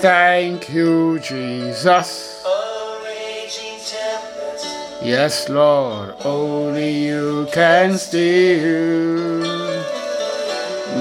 Thank 0.00 0.70
you, 0.70 1.18
Jesus. 1.18 2.42
Yes, 5.02 5.48
Lord, 5.50 6.14
only 6.24 6.90
you 6.90 7.46
can 7.52 7.98
still. 7.98 9.40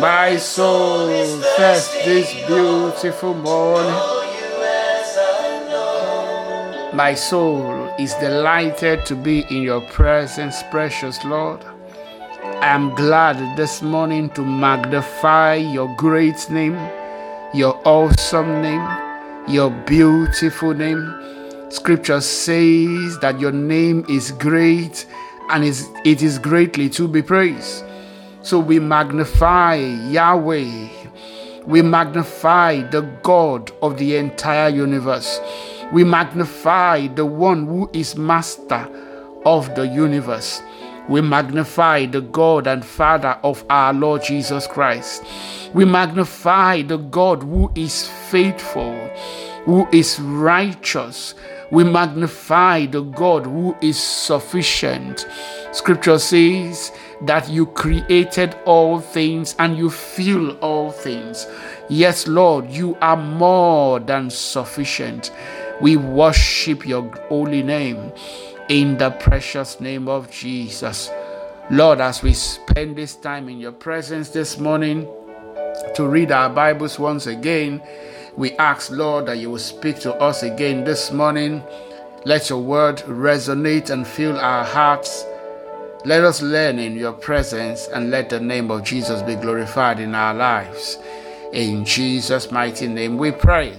My 0.01 0.35
soul 0.35 1.07
thirsts 1.55 1.93
this 2.04 2.33
beautiful 2.46 3.34
morning. 3.34 3.93
My 6.93 7.13
soul 7.13 7.93
is 7.97 8.13
delighted 8.16 9.05
to 9.05 9.16
be 9.16 9.45
in 9.50 9.61
your 9.61 9.79
presence, 9.79 10.61
precious 10.71 11.23
Lord. 11.23 11.63
I 12.43 12.68
am 12.75 12.93
glad 12.95 13.55
this 13.55 13.81
morning 13.81 14.29
to 14.31 14.41
magnify 14.41 15.55
your 15.55 15.88
great 15.95 16.50
name, 16.50 16.77
your 17.54 17.81
awesome 17.86 18.61
name, 18.61 18.88
your 19.48 19.71
beautiful 19.71 20.73
name. 20.73 21.16
Scripture 21.70 22.22
says 22.22 23.17
that 23.20 23.39
your 23.39 23.52
name 23.52 24.05
is 24.08 24.31
great 24.34 25.08
and 25.49 25.63
is, 25.63 25.89
it 26.05 26.22
is 26.22 26.38
greatly 26.38 26.89
to 26.89 27.08
be 27.08 27.22
praised. 27.22 27.84
So 28.44 28.59
we 28.59 28.80
magnify 28.80 29.75
Yahweh. 29.75 30.89
We 31.66 31.81
magnify 31.81 32.84
the 32.89 33.02
God 33.23 33.72
of 33.81 33.97
the 33.97 34.16
entire 34.16 34.70
universe. 34.70 35.39
We 35.91 36.03
magnify 36.03 37.08
the 37.08 37.25
one 37.25 37.66
who 37.66 37.89
is 37.94 38.16
master 38.16 38.88
of 39.45 39.73
the 39.75 39.88
universe. 39.88 40.61
We 41.09 41.22
magnify 41.22 42.05
the 42.05 42.22
God 42.22 42.68
and 42.68 42.86
Father 42.86 43.40
of 43.44 43.66
our 43.72 43.94
Lord 43.94 44.22
Jesus 44.23 44.67
Christ. 44.67 45.23
We 45.73 45.84
magnify 45.84 46.84
the 46.84 46.98
God 46.98 47.41
who 47.41 47.72
is 47.73 48.08
faithful, 48.30 48.94
who 49.66 49.88
is 49.91 50.20
righteous. 50.20 51.33
We 51.72 51.83
magnify 51.83 52.86
the 52.86 53.02
God 53.02 53.48
who 53.48 53.75
is 53.81 53.98
sufficient. 53.98 55.28
Scripture 55.72 56.20
says 56.20 56.92
that 57.22 57.50
you 57.50 57.66
created 57.66 58.55
all 58.66 59.00
things 59.00 59.55
and 59.58 59.78
you 59.78 59.89
fill 59.89 60.52
all 60.59 60.92
things. 60.92 61.48
Yes, 61.89 62.28
Lord, 62.28 62.70
you 62.70 62.95
are 63.02 63.17
more 63.17 64.00
than 64.00 64.30
sufficient. 64.30 65.31
We 65.81 65.95
worship 65.95 66.86
your 66.86 67.09
holy 67.30 67.64
name 67.64 68.11
in 68.70 68.98
the 69.00 69.09
precious 69.09 69.81
name 69.81 70.08
of 70.08 70.30
Jesus. 70.31 71.09
Lord, 71.72 72.00
as 72.00 72.22
we 72.22 72.34
spend 72.34 72.95
this 72.95 73.16
time 73.16 73.50
in 73.50 73.59
your 73.59 73.72
presence 73.72 74.30
this 74.30 74.59
morning 74.59 75.08
to 75.95 76.08
read 76.08 76.31
our 76.31 76.50
Bibles 76.50 77.00
once 77.00 77.26
again, 77.26 77.81
we 78.38 78.52
ask, 78.53 78.92
Lord, 78.92 79.26
that 79.26 79.39
you 79.39 79.50
will 79.50 79.58
speak 79.58 80.00
to 80.02 80.14
us 80.16 80.44
again 80.44 80.84
this 80.84 81.11
morning. 81.11 81.64
Let 82.26 82.50
your 82.50 82.59
word 82.59 82.98
resonate 83.08 83.89
and 83.89 84.08
fill 84.08 84.38
our 84.38 84.64
hearts. 84.64 85.26
Let 86.06 86.23
us 86.23 86.42
learn 86.42 86.78
in 86.78 86.95
your 86.95 87.14
presence 87.14 87.88
and 87.88 88.11
let 88.11 88.30
the 88.30 88.39
name 88.39 88.70
of 88.70 88.83
Jesus 88.83 89.23
be 89.23 89.36
glorified 89.36 90.00
in 90.00 90.14
our 90.14 90.36
lives. 90.36 91.00
In 91.54 91.86
Jesus' 91.86 92.52
mighty 92.52 92.88
name 92.88 93.17
we 93.17 93.31
pray. 93.31 93.73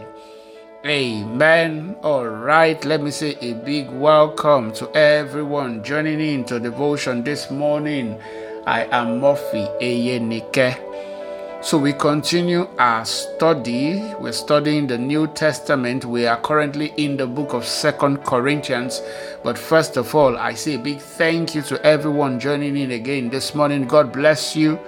Amen. 0.87 1.95
All 2.03 2.27
right, 2.27 2.83
let 2.87 3.03
me 3.03 3.11
say 3.11 3.37
a 3.43 3.53
big 3.53 3.91
welcome 3.91 4.73
to 4.73 4.91
everyone 4.97 5.85
joining 5.85 6.21
in 6.21 6.43
to 6.47 6.59
devotion 6.59 7.23
this 7.23 7.51
morning. 7.51 8.19
I 8.67 8.85
am 8.91 9.21
Murphy 9.21 9.67
Eyenike. 9.83 11.63
So 11.63 11.77
we 11.77 11.93
continue 11.93 12.67
our 12.79 13.05
study. 13.05 14.03
We're 14.21 14.33
studying 14.33 14.87
the 14.87 14.97
New 14.97 15.27
Testament. 15.27 16.07
We 16.07 16.27
are 16.27 16.41
currently 16.41 16.95
in 16.97 17.19
the 17.19 17.27
book 17.27 17.53
of 17.53 17.67
Second 17.67 18.25
Corinthians. 18.25 19.03
But 19.45 19.59
first 19.59 19.99
of 19.99 20.15
all, 20.15 20.39
I 20.39 20.55
say 20.55 20.77
a 20.77 20.79
big 20.79 20.99
thank 20.99 21.55
you 21.55 21.61
to 21.61 21.85
everyone 21.85 22.41
joining 22.41 22.79
in 22.79 22.93
again 22.93 23.29
this 23.29 23.55
morning. 23.55 23.87
God 23.87 24.15
bless 24.15 24.57
you. 24.57 24.81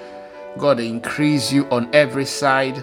God 0.57 0.81
increase 0.81 1.53
you 1.53 1.67
on 1.67 1.91
every 1.93 2.25
side 2.25 2.83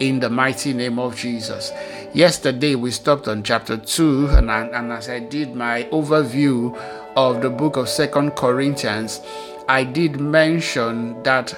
in 0.00 0.18
the 0.18 0.30
mighty 0.30 0.72
name 0.72 0.98
of 0.98 1.14
Jesus. 1.14 1.72
Yesterday 2.12 2.74
we 2.74 2.90
stopped 2.90 3.28
on 3.28 3.42
chapter 3.42 3.76
2 3.76 4.30
and, 4.30 4.50
and 4.50 4.92
as 4.92 5.08
I 5.08 5.20
did 5.20 5.54
my 5.54 5.84
overview 5.92 6.76
of 7.16 7.42
the 7.42 7.50
book 7.50 7.76
of 7.76 7.88
Second 7.88 8.32
Corinthians, 8.32 9.20
I 9.68 9.84
did 9.84 10.18
mention 10.18 11.22
that 11.22 11.54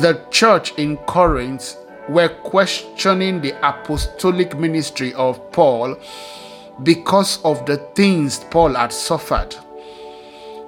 the 0.00 0.24
church 0.30 0.72
in 0.78 0.96
Corinth 0.96 1.76
were 2.08 2.30
questioning 2.30 3.42
the 3.42 3.54
apostolic 3.66 4.58
ministry 4.58 5.12
of 5.14 5.52
Paul 5.52 5.96
because 6.82 7.40
of 7.44 7.64
the 7.66 7.76
things 7.94 8.40
Paul 8.50 8.74
had 8.74 8.92
suffered. 8.92 9.54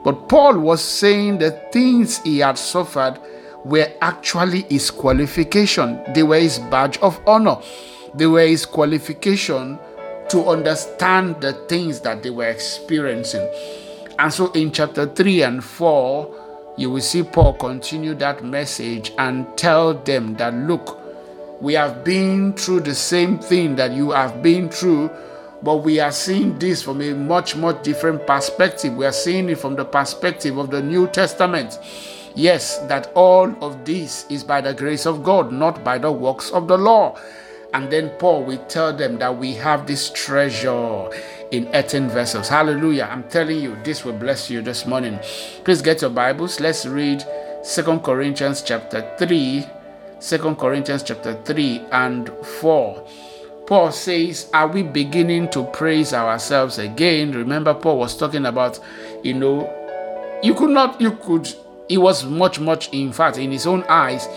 But 0.04 0.28
Paul 0.28 0.58
was 0.58 0.84
saying 0.84 1.38
the 1.38 1.52
things 1.72 2.18
he 2.18 2.40
had 2.40 2.58
suffered 2.58 3.18
were 3.64 3.90
actually 4.00 4.62
his 4.62 4.90
qualification, 4.90 6.02
they 6.14 6.22
were 6.22 6.38
his 6.38 6.58
badge 6.58 6.98
of 6.98 7.20
honor, 7.26 7.56
they 8.14 8.26
were 8.26 8.46
his 8.46 8.66
qualification 8.66 9.78
to 10.28 10.48
understand 10.48 11.40
the 11.40 11.52
things 11.68 12.00
that 12.00 12.22
they 12.22 12.30
were 12.30 12.48
experiencing. 12.48 13.46
And 14.18 14.32
so 14.32 14.52
in 14.52 14.70
chapter 14.72 15.06
3 15.06 15.42
and 15.42 15.64
4, 15.64 16.74
you 16.76 16.90
will 16.90 17.00
see 17.00 17.22
Paul 17.22 17.54
continue 17.54 18.14
that 18.16 18.44
message 18.44 19.12
and 19.18 19.46
tell 19.56 19.94
them 19.94 20.34
that 20.36 20.54
look, 20.54 21.00
we 21.60 21.74
have 21.74 22.04
been 22.04 22.52
through 22.52 22.80
the 22.80 22.94
same 22.94 23.38
thing 23.38 23.76
that 23.76 23.92
you 23.92 24.10
have 24.10 24.42
been 24.42 24.68
through, 24.68 25.10
but 25.62 25.76
we 25.76 26.00
are 26.00 26.12
seeing 26.12 26.58
this 26.58 26.82
from 26.82 27.00
a 27.00 27.14
much, 27.14 27.56
much 27.56 27.82
different 27.82 28.26
perspective. 28.26 28.94
We 28.94 29.06
are 29.06 29.12
seeing 29.12 29.48
it 29.48 29.58
from 29.58 29.76
the 29.76 29.84
perspective 29.84 30.58
of 30.58 30.70
the 30.70 30.82
New 30.82 31.06
Testament. 31.08 31.78
Yes, 32.34 32.78
that 32.88 33.12
all 33.14 33.54
of 33.64 33.84
this 33.84 34.26
is 34.28 34.42
by 34.42 34.60
the 34.60 34.74
grace 34.74 35.06
of 35.06 35.22
God, 35.22 35.52
not 35.52 35.84
by 35.84 35.98
the 35.98 36.10
works 36.10 36.50
of 36.50 36.66
the 36.66 36.76
law. 36.76 37.16
And 37.72 37.90
then 37.90 38.10
Paul 38.18 38.44
will 38.44 38.64
tell 38.66 38.92
them 38.92 39.18
that 39.18 39.36
we 39.36 39.54
have 39.54 39.86
this 39.86 40.10
treasure 40.10 41.10
in 41.52 41.68
earthen 41.74 42.08
vessels. 42.08 42.48
Hallelujah. 42.48 43.08
I'm 43.10 43.24
telling 43.24 43.60
you, 43.60 43.76
this 43.84 44.04
will 44.04 44.12
bless 44.12 44.50
you 44.50 44.62
this 44.62 44.84
morning. 44.84 45.18
Please 45.64 45.80
get 45.80 46.00
your 46.00 46.10
Bibles. 46.10 46.58
Let's 46.58 46.86
read 46.86 47.24
Second 47.62 48.02
Corinthians 48.02 48.62
chapter 48.62 49.08
3. 49.18 49.64
2 50.20 50.54
Corinthians 50.56 51.02
chapter 51.04 51.40
3 51.44 51.82
and 51.92 52.30
4. 52.60 53.08
Paul 53.66 53.92
says, 53.92 54.50
Are 54.52 54.68
we 54.68 54.82
beginning 54.82 55.50
to 55.50 55.64
praise 55.64 56.12
ourselves 56.12 56.78
again? 56.78 57.32
Remember, 57.32 57.74
Paul 57.74 57.98
was 57.98 58.16
talking 58.16 58.46
about, 58.46 58.78
you 59.22 59.34
know, 59.34 59.70
you 60.42 60.54
could 60.54 60.70
not, 60.70 61.00
you 61.00 61.12
could 61.12 61.54
he 61.88 61.98
was 61.98 62.24
much, 62.24 62.60
much, 62.60 62.88
in 62.92 63.12
fact, 63.12 63.38
in 63.38 63.50
his 63.50 63.66
own 63.66 63.84
eyes, 63.88 64.28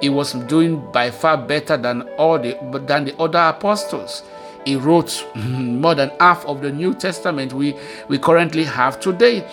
he 0.00 0.08
was 0.08 0.32
doing 0.32 0.90
by 0.92 1.10
far 1.10 1.36
better 1.36 1.76
than 1.76 2.02
all 2.18 2.38
the 2.38 2.56
than 2.86 3.04
the 3.04 3.16
other 3.18 3.38
apostles. 3.38 4.22
He 4.64 4.76
wrote 4.76 5.26
more 5.34 5.94
than 5.94 6.10
half 6.20 6.44
of 6.46 6.60
the 6.60 6.70
New 6.70 6.94
Testament 6.94 7.52
we, 7.52 7.76
we 8.08 8.18
currently 8.18 8.64
have 8.64 9.00
today. 9.00 9.46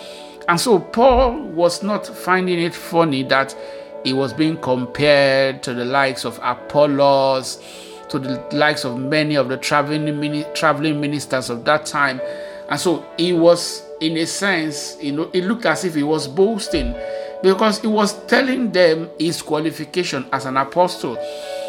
And 0.48 0.60
so 0.60 0.78
Paul 0.78 1.40
was 1.48 1.82
not 1.82 2.06
finding 2.06 2.58
it 2.60 2.74
funny 2.74 3.22
that 3.24 3.56
he 4.04 4.12
was 4.12 4.32
being 4.32 4.56
compared 4.56 5.62
to 5.64 5.74
the 5.74 5.84
likes 5.84 6.24
of 6.24 6.38
Apollos, 6.42 7.62
to 8.08 8.18
the 8.18 8.44
likes 8.52 8.84
of 8.84 8.98
many 8.98 9.36
of 9.36 9.48
the 9.48 9.56
traveling, 9.56 10.44
traveling 10.54 11.00
ministers 11.00 11.50
of 11.50 11.64
that 11.64 11.86
time. 11.86 12.20
And 12.68 12.80
so 12.80 13.04
he 13.18 13.32
was, 13.32 13.84
in 14.00 14.16
a 14.16 14.26
sense, 14.26 14.96
you 15.00 15.12
know, 15.12 15.30
it 15.32 15.44
looked 15.44 15.66
as 15.66 15.84
if 15.84 15.94
he 15.94 16.02
was 16.02 16.26
boasting 16.26 16.94
because 17.42 17.80
he 17.80 17.86
was 17.86 18.24
telling 18.26 18.70
them 18.72 19.10
his 19.18 19.42
qualification 19.42 20.26
as 20.32 20.46
an 20.46 20.56
apostle. 20.56 21.16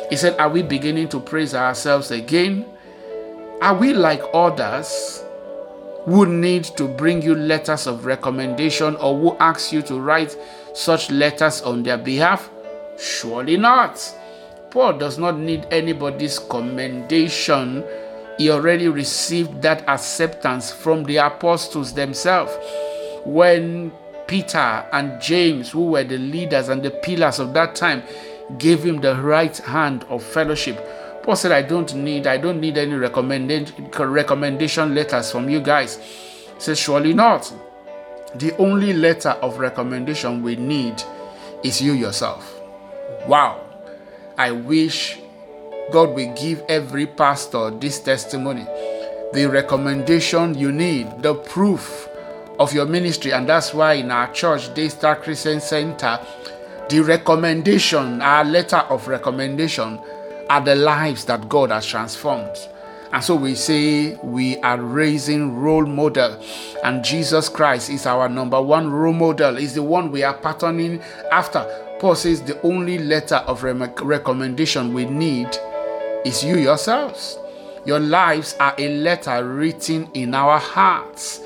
He 0.09 0.17
said, 0.17 0.37
Are 0.39 0.49
we 0.49 0.61
beginning 0.63 1.09
to 1.09 1.19
praise 1.19 1.53
ourselves 1.55 2.11
again? 2.11 2.65
Are 3.61 3.75
we 3.75 3.93
like 3.93 4.21
others 4.33 5.23
who 6.05 6.25
need 6.25 6.63
to 6.63 6.87
bring 6.87 7.21
you 7.21 7.35
letters 7.35 7.87
of 7.87 8.05
recommendation 8.05 8.95
or 8.95 9.17
who 9.17 9.37
ask 9.37 9.71
you 9.71 9.81
to 9.83 9.99
write 9.99 10.35
such 10.73 11.11
letters 11.11 11.61
on 11.61 11.83
their 11.83 11.97
behalf? 11.97 12.49
Surely 12.97 13.57
not. 13.57 13.99
Paul 14.71 14.97
does 14.97 15.17
not 15.17 15.37
need 15.37 15.67
anybody's 15.69 16.39
commendation. 16.39 17.83
He 18.37 18.49
already 18.49 18.87
received 18.87 19.61
that 19.61 19.87
acceptance 19.87 20.71
from 20.71 21.03
the 21.03 21.17
apostles 21.17 21.93
themselves. 21.93 22.51
When 23.25 23.91
Peter 24.31 24.87
and 24.93 25.21
James, 25.21 25.71
who 25.71 25.87
were 25.87 26.05
the 26.05 26.17
leaders 26.17 26.69
and 26.69 26.81
the 26.81 26.89
pillars 26.89 27.37
of 27.37 27.53
that 27.53 27.75
time, 27.75 28.01
gave 28.57 28.81
him 28.81 29.01
the 29.01 29.13
right 29.15 29.57
hand 29.57 30.05
of 30.07 30.23
fellowship. 30.23 30.79
Paul 31.21 31.35
said, 31.35 31.51
I 31.51 31.61
don't 31.61 31.93
need, 31.95 32.25
I 32.25 32.37
don't 32.37 32.61
need 32.61 32.77
any 32.77 32.95
recommendation 32.95 34.95
letters 34.95 35.33
from 35.33 35.49
you 35.49 35.59
guys. 35.59 35.97
He 35.97 36.59
says, 36.59 36.79
Surely 36.79 37.13
not. 37.13 37.53
The 38.35 38.55
only 38.55 38.93
letter 38.93 39.31
of 39.31 39.59
recommendation 39.59 40.41
we 40.41 40.55
need 40.55 41.03
is 41.61 41.81
you 41.81 41.91
yourself. 41.91 42.57
Wow. 43.27 43.59
I 44.37 44.51
wish 44.51 45.19
God 45.91 46.15
will 46.15 46.33
give 46.35 46.63
every 46.69 47.05
pastor 47.05 47.69
this 47.71 47.99
testimony. 47.99 48.63
The 49.33 49.49
recommendation 49.49 50.57
you 50.57 50.71
need, 50.71 51.21
the 51.21 51.35
proof 51.35 52.07
of 52.59 52.73
your 52.73 52.85
ministry. 52.85 53.31
And 53.33 53.47
that's 53.47 53.73
why 53.73 53.93
in 53.93 54.11
our 54.11 54.31
church, 54.33 54.73
Daystar 54.73 55.15
Christian 55.15 55.59
Center, 55.59 56.19
the 56.89 56.99
recommendation, 57.01 58.21
our 58.21 58.43
letter 58.43 58.77
of 58.77 59.07
recommendation, 59.07 59.99
are 60.49 60.61
the 60.61 60.75
lives 60.75 61.25
that 61.25 61.47
God 61.47 61.71
has 61.71 61.85
transformed. 61.85 62.55
And 63.13 63.23
so 63.23 63.35
we 63.35 63.55
say 63.55 64.15
we 64.23 64.57
are 64.59 64.81
raising 64.81 65.57
role 65.57 65.85
model, 65.85 66.41
and 66.83 67.03
Jesus 67.03 67.49
Christ 67.49 67.89
is 67.89 68.05
our 68.05 68.29
number 68.29 68.61
one 68.61 68.89
role 68.89 69.13
model, 69.13 69.57
is 69.57 69.73
the 69.73 69.83
one 69.83 70.11
we 70.11 70.23
are 70.23 70.37
patterning 70.37 71.01
after. 71.31 71.65
Paul 71.99 72.15
says 72.15 72.41
the 72.41 72.59
only 72.61 72.97
letter 72.97 73.35
of 73.35 73.63
recommendation 73.63 74.93
we 74.93 75.05
need 75.05 75.49
is 76.25 76.43
you 76.43 76.57
yourselves. 76.57 77.37
Your 77.85 77.99
lives 77.99 78.55
are 78.59 78.75
a 78.77 78.89
letter 78.97 79.43
written 79.45 80.09
in 80.13 80.33
our 80.33 80.57
hearts 80.59 81.41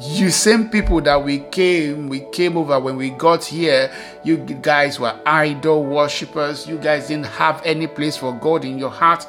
you 0.00 0.30
same 0.30 0.68
people 0.68 1.00
that 1.00 1.22
we 1.24 1.38
came 1.50 2.08
we 2.08 2.20
came 2.30 2.58
over 2.58 2.78
when 2.78 2.96
we 2.96 3.08
got 3.08 3.42
here 3.42 3.90
you 4.22 4.36
guys 4.36 5.00
were 5.00 5.18
idol 5.24 5.84
worshippers. 5.84 6.66
You 6.66 6.78
guys 6.78 7.08
didn't 7.08 7.26
have 7.26 7.62
any 7.64 7.86
place 7.86 8.16
for 8.16 8.34
god 8.34 8.64
in 8.64 8.78
your 8.78 8.90
heart. 8.90 9.26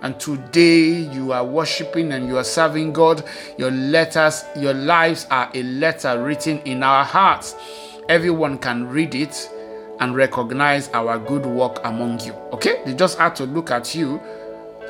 And 0.00 0.18
today 0.18 0.90
you 1.12 1.32
are 1.32 1.44
worshiping 1.44 2.12
and 2.12 2.26
you 2.26 2.38
are 2.38 2.44
serving 2.44 2.92
god. 2.92 3.24
Your 3.58 3.70
letters 3.70 4.44
your 4.56 4.72
lives 4.72 5.26
are 5.30 5.50
a 5.54 5.62
letter 5.62 6.22
written 6.22 6.60
in 6.60 6.82
our 6.82 7.04
hearts. 7.04 7.56
Everyone 8.08 8.56
can 8.56 8.88
read 8.88 9.14
it 9.14 9.50
and 10.00 10.14
recognize 10.14 10.88
our 10.90 11.18
good 11.18 11.44
work 11.44 11.80
among 11.84 12.20
you. 12.20 12.32
Okay? 12.52 12.80
They 12.86 12.94
just 12.94 13.18
have 13.18 13.34
to 13.34 13.44
look 13.44 13.70
at 13.70 13.94
you. 13.94 14.20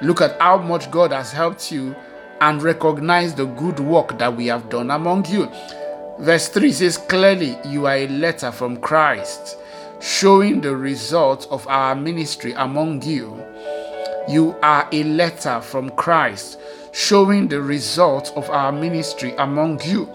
Look 0.02 0.20
at 0.20 0.40
how 0.40 0.58
much 0.58 0.90
god 0.92 1.10
has 1.10 1.32
helped 1.32 1.72
you 1.72 1.96
and 2.40 2.62
recognize 2.62 3.34
the 3.34 3.46
good 3.46 3.80
work 3.80 4.18
that 4.18 4.36
we 4.36 4.46
have 4.46 4.68
done 4.68 4.90
among 4.90 5.26
you. 5.26 5.50
Verse 6.18 6.48
3 6.48 6.72
says, 6.72 6.98
Clearly, 6.98 7.56
you 7.64 7.86
are 7.86 7.96
a 7.96 8.08
letter 8.08 8.50
from 8.50 8.78
Christ, 8.78 9.56
showing 10.00 10.60
the 10.60 10.76
result 10.76 11.46
of 11.50 11.66
our 11.68 11.94
ministry 11.94 12.52
among 12.52 13.02
you. 13.02 13.42
You 14.28 14.56
are 14.62 14.88
a 14.92 15.04
letter 15.04 15.60
from 15.60 15.90
Christ, 15.90 16.58
showing 16.92 17.48
the 17.48 17.62
result 17.62 18.32
of 18.36 18.50
our 18.50 18.72
ministry 18.72 19.34
among 19.38 19.80
you. 19.82 20.08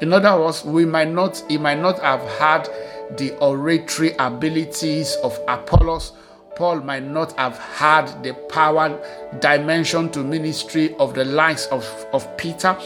In 0.00 0.12
other 0.12 0.38
words, 0.38 0.64
we 0.64 0.84
might 0.84 1.10
not, 1.10 1.42
he 1.48 1.58
might 1.58 1.80
not 1.80 1.98
have 2.00 2.22
had 2.38 2.68
the 3.16 3.36
oratory 3.40 4.14
abilities 4.18 5.16
of 5.24 5.38
Apollos 5.48 6.12
Paul 6.58 6.80
might 6.80 7.04
not 7.04 7.38
have 7.38 7.56
had 7.56 8.22
the 8.24 8.34
power 8.34 9.00
dimension 9.38 10.10
to 10.10 10.24
ministry 10.24 10.92
of 10.96 11.14
the 11.14 11.24
likes 11.24 11.66
of, 11.66 11.84
of 12.12 12.36
Peter. 12.36 12.76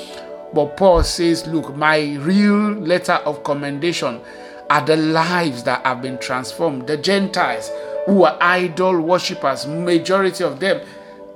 But 0.53 0.77
Paul 0.77 1.03
says, 1.03 1.47
Look, 1.47 1.75
my 1.75 2.17
real 2.17 2.73
letter 2.73 3.15
of 3.25 3.43
commendation 3.45 4.21
are 4.69 4.85
the 4.85 4.99
lives 4.99 5.63
that 5.63 5.87
have 5.87 6.03
been 6.03 6.19
transformed. 6.19 6.87
The 6.87 6.99
Gentiles 6.99 7.71
who 8.05 8.25
are 8.25 8.37
idol 8.43 9.01
worshippers, 9.01 9.67
majority 9.67 10.45
of 10.45 10.61
them 10.61 10.87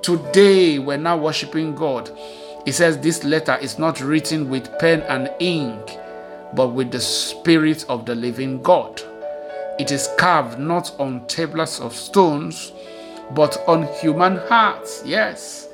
today 0.03 0.77
we're 0.77 0.97
now 0.97 1.17
worshiping 1.17 1.73
God. 1.73 2.15
He 2.65 2.71
says 2.71 2.99
this 2.99 3.23
letter 3.23 3.57
is 3.57 3.79
not 3.79 3.99
written 3.99 4.47
with 4.47 4.77
pen 4.77 5.01
and 5.03 5.31
ink, 5.39 5.97
but 6.53 6.67
with 6.67 6.91
the 6.91 6.99
Spirit 6.99 7.83
of 7.89 8.05
the 8.05 8.13
living 8.13 8.61
God. 8.61 9.01
It 9.79 9.91
is 9.91 10.09
carved 10.17 10.59
not 10.59 10.91
on 10.99 11.27
tablets 11.27 11.79
of 11.79 11.93
stones, 11.93 12.71
but 13.31 13.63
on 13.67 13.83
human 14.01 14.37
hearts. 14.37 15.03
Yes, 15.05 15.67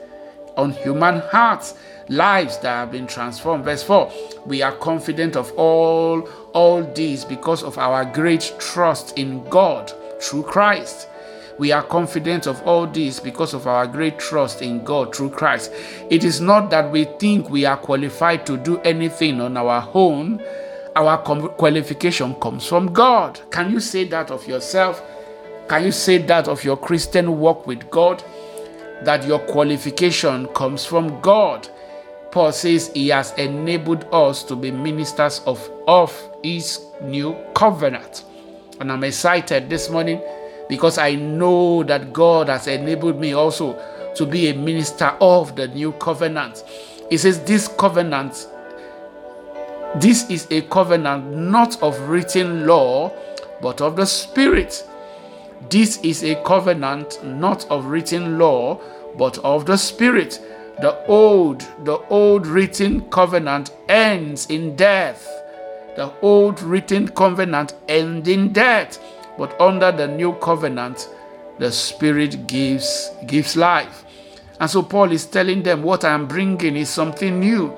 on 0.57 0.71
human 0.71 1.19
hearts, 1.19 1.75
lives 2.09 2.57
that 2.59 2.75
have 2.75 2.91
been 2.91 3.07
transformed. 3.07 3.63
Verse 3.63 3.83
4 3.83 4.11
We 4.45 4.61
are 4.61 4.73
confident 4.73 5.35
of 5.35 5.51
all, 5.53 6.27
all 6.53 6.83
these 6.83 7.23
because 7.23 7.63
of 7.63 7.77
our 7.77 8.05
great 8.05 8.53
trust 8.59 9.17
in 9.17 9.47
God 9.49 9.91
through 10.21 10.43
Christ. 10.43 11.07
We 11.59 11.71
are 11.71 11.83
confident 11.83 12.47
of 12.47 12.61
all 12.63 12.87
this 12.87 13.19
because 13.19 13.53
of 13.53 13.67
our 13.67 13.85
great 13.85 14.17
trust 14.17 14.61
in 14.61 14.83
God 14.83 15.15
through 15.15 15.29
Christ. 15.29 15.71
It 16.09 16.23
is 16.23 16.41
not 16.41 16.71
that 16.71 16.91
we 16.91 17.05
think 17.05 17.49
we 17.49 17.63
are 17.63 17.77
qualified 17.77 18.45
to 18.47 18.57
do 18.57 18.79
anything 18.79 19.39
on 19.39 19.55
our 19.55 19.87
own, 19.93 20.43
our 20.95 21.17
qualification 21.17 22.35
comes 22.35 22.65
from 22.65 22.93
God. 22.93 23.39
Can 23.51 23.71
you 23.71 23.79
say 23.79 24.05
that 24.05 24.31
of 24.31 24.47
yourself? 24.47 25.01
Can 25.67 25.85
you 25.85 25.91
say 25.91 26.17
that 26.19 26.47
of 26.47 26.63
your 26.63 26.77
Christian 26.77 27.39
walk 27.39 27.65
with 27.65 27.89
God? 27.89 28.23
That 29.03 29.25
your 29.25 29.39
qualification 29.39 30.47
comes 30.49 30.85
from 30.85 31.19
God. 31.21 31.67
Paul 32.31 32.51
says 32.51 32.91
he 32.93 33.09
has 33.09 33.31
enabled 33.33 34.05
us 34.11 34.43
to 34.43 34.55
be 34.55 34.71
ministers 34.71 35.41
of, 35.45 35.69
of 35.87 36.11
his 36.43 36.79
new 37.01 37.35
covenant. 37.53 38.23
And 38.79 38.91
I'm 38.91 39.03
excited 39.03 39.69
this 39.69 39.89
morning 39.89 40.21
because 40.67 40.97
I 40.97 41.15
know 41.15 41.83
that 41.83 42.11
God 42.13 42.49
has 42.49 42.67
enabled 42.67 43.19
me 43.19 43.33
also 43.33 43.79
to 44.15 44.25
be 44.25 44.49
a 44.49 44.53
minister 44.53 45.15
of 45.21 45.55
the 45.55 45.67
new 45.67 45.91
covenant. 45.93 46.63
He 47.09 47.17
says, 47.17 47.43
This 47.43 47.67
covenant 47.67 48.47
this 49.99 50.29
is 50.29 50.47
a 50.49 50.61
covenant 50.63 51.35
not 51.35 51.81
of 51.83 51.99
written 52.09 52.65
law, 52.65 53.11
but 53.61 53.79
of 53.79 53.95
the 53.95 54.05
Spirit. 54.05 54.87
This 55.69 55.97
is 56.01 56.23
a 56.23 56.35
covenant 56.43 57.23
not 57.23 57.65
of 57.69 57.85
written 57.85 58.39
law, 58.39 58.79
but 59.17 59.37
of 59.39 59.65
the 59.65 59.77
Spirit. 59.77 60.41
The 60.81 61.05
old, 61.05 61.61
the 61.83 61.99
old 62.09 62.47
written 62.47 63.01
covenant 63.11 63.71
ends 63.87 64.49
in 64.49 64.75
death. 64.75 65.27
The 65.95 66.11
old 66.21 66.61
written 66.61 67.07
covenant 67.09 67.75
ends 67.87 68.27
in 68.27 68.51
death. 68.51 68.99
But 69.37 69.59
under 69.61 69.91
the 69.91 70.07
new 70.07 70.33
covenant, 70.33 71.07
the 71.59 71.71
Spirit 71.71 72.47
gives 72.47 73.11
gives 73.27 73.55
life. 73.55 74.03
And 74.59 74.69
so 74.69 74.81
Paul 74.81 75.11
is 75.11 75.25
telling 75.25 75.61
them 75.61 75.83
what 75.83 76.03
I 76.03 76.13
am 76.13 76.27
bringing 76.27 76.75
is 76.75 76.89
something 76.89 77.39
new. 77.39 77.75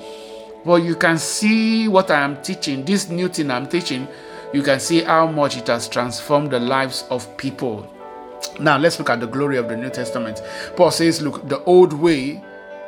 But 0.66 0.84
you 0.84 0.96
can 0.96 1.18
see 1.20 1.88
what 1.88 2.10
I 2.10 2.22
am 2.22 2.42
teaching, 2.42 2.84
this 2.84 3.10
new 3.10 3.30
thing 3.30 3.52
I'm 3.52 3.68
teaching, 3.68 4.08
you 4.52 4.64
can 4.64 4.80
see 4.80 5.02
how 5.02 5.28
much 5.28 5.58
it 5.58 5.68
has 5.68 5.88
transformed 5.88 6.52
the 6.52 6.60
lives 6.60 7.06
of 7.10 7.38
people. 7.38 7.92
Now, 8.60 8.78
let's 8.78 8.98
look 8.98 9.10
at 9.10 9.20
the 9.20 9.28
glory 9.28 9.58
of 9.58 9.68
the 9.68 9.78
New 9.78 9.90
Testament. 9.90 10.42
Paul 10.76 10.92
says, 10.92 11.22
Look, 11.22 11.48
the 11.48 11.64
old 11.66 11.94
way 11.94 12.44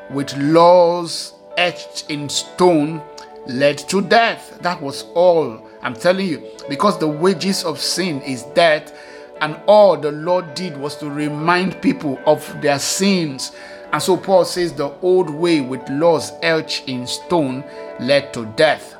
with 0.10 0.36
laws 0.38 1.34
etched 1.57 2.10
in 2.10 2.29
stone 2.29 3.01
led 3.48 3.77
to 3.89 4.01
death. 4.01 4.60
That 4.62 4.81
was 4.81 5.03
all. 5.13 5.67
I'm 5.81 5.93
telling 5.93 6.27
you, 6.27 6.43
because 6.69 6.98
the 7.00 7.07
wages 7.07 7.63
of 7.63 7.79
sin 7.79 8.22
is 8.22 8.43
death, 8.55 8.98
and 9.41 9.60
all 9.67 9.98
the 9.98 10.12
Lord 10.12 10.53
did 10.55 10.77
was 10.77 10.96
to 10.98 11.10
remind 11.10 11.81
people 11.81 12.19
of 12.25 12.62
their 12.62 12.79
sins 12.79 13.51
and 13.94 14.01
so 14.01 14.17
Paul 14.17 14.46
says 14.46 14.74
the 14.74 14.89
old 15.01 15.29
way 15.29 15.62
with 15.62 15.88
laws 15.89 16.32
etched 16.41 16.88
in 16.88 17.08
stone 17.08 17.63
led 18.00 18.34
to 18.34 18.46
death. 18.58 18.96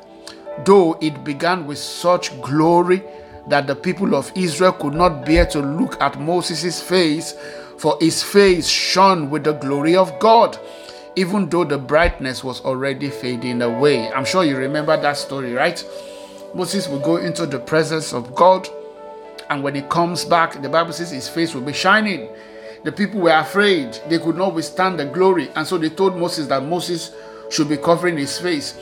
Though 0.64 0.98
it 1.00 1.24
began 1.24 1.66
with 1.66 1.78
such 1.78 2.40
glory 2.40 3.02
that 3.48 3.66
the 3.66 3.76
people 3.76 4.14
of 4.14 4.32
Israel 4.34 4.72
could 4.72 4.94
not 4.94 5.24
bear 5.24 5.46
to 5.46 5.60
look 5.60 6.00
at 6.00 6.20
Moses' 6.20 6.82
face, 6.82 7.34
for 7.78 7.96
his 8.00 8.22
face 8.22 8.66
shone 8.66 9.30
with 9.30 9.44
the 9.44 9.52
glory 9.52 9.94
of 9.94 10.18
God, 10.18 10.58
even 11.16 11.48
though 11.48 11.64
the 11.64 11.78
brightness 11.78 12.42
was 12.42 12.60
already 12.62 13.08
fading 13.08 13.62
away. 13.62 14.12
I'm 14.12 14.24
sure 14.24 14.44
you 14.44 14.56
remember 14.56 15.00
that 15.00 15.16
story, 15.16 15.52
right? 15.52 15.82
Moses 16.54 16.88
will 16.88 16.98
go 16.98 17.16
into 17.16 17.46
the 17.46 17.58
presence 17.58 18.12
of 18.12 18.34
God, 18.34 18.68
and 19.48 19.62
when 19.62 19.74
he 19.74 19.82
comes 19.82 20.24
back, 20.24 20.60
the 20.60 20.68
Bible 20.68 20.92
says 20.92 21.10
his 21.10 21.28
face 21.28 21.54
will 21.54 21.62
be 21.62 21.72
shining 21.72 22.28
the 22.84 22.92
people 22.92 23.20
were 23.20 23.30
afraid. 23.30 23.98
They 24.08 24.18
could 24.18 24.36
not 24.36 24.54
withstand 24.54 24.98
the 24.98 25.06
glory. 25.06 25.50
And 25.56 25.66
so 25.66 25.78
they 25.78 25.90
told 25.90 26.16
Moses 26.16 26.46
that 26.48 26.64
Moses 26.64 27.12
should 27.50 27.68
be 27.68 27.76
covering 27.76 28.16
his 28.16 28.38
face. 28.38 28.78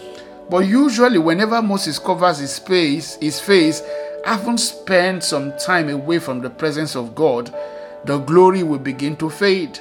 But 0.51 0.67
usually, 0.67 1.19
whenever 1.19 1.61
Moses 1.63 1.99
covers 1.99 2.39
his 2.39 2.59
face, 2.59 3.17
his 3.17 3.41
face, 3.41 3.83
having 4.25 4.59
spent 4.59 5.25
some 5.25 5.57
time 5.59 5.89
away 5.89 6.19
from 6.19 6.41
the 6.41 6.51
presence 6.51 6.95
of 6.95 7.15
God, 7.15 7.53
the 8.05 8.19
glory 8.19 8.63
will 8.63 8.79
begin 8.79 9.17
to 9.17 9.31
fade. 9.31 9.79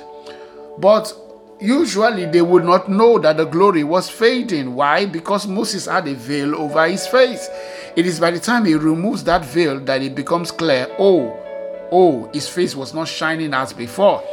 But 0.78 1.14
usually 1.60 2.26
they 2.26 2.42
would 2.42 2.66
not 2.66 2.90
know 2.90 3.20
that 3.20 3.38
the 3.38 3.46
glory 3.46 3.84
was 3.84 4.10
fading. 4.10 4.76
Why? 4.76 5.06
Because 5.06 5.48
Moses 5.48 5.86
had 5.86 6.08
a 6.08 6.14
veil 6.14 6.56
over 6.56 6.88
his 6.88 7.06
face. 7.08 7.48
It 7.96 8.06
is 8.06 8.20
by 8.20 8.32
the 8.32 8.40
time 8.40 8.66
he 8.66 8.74
removes 8.76 9.24
that 9.26 9.46
veil 9.46 9.80
that 9.82 10.02
it 10.02 10.16
becomes 10.16 10.52
clear 10.52 10.88
oh, 11.00 11.42
oh, 11.96 12.30
his 12.34 12.48
face 12.48 12.76
was 12.76 12.94
not 12.94 13.08
shining 13.08 13.54
as 13.54 13.74
before. 13.74 14.24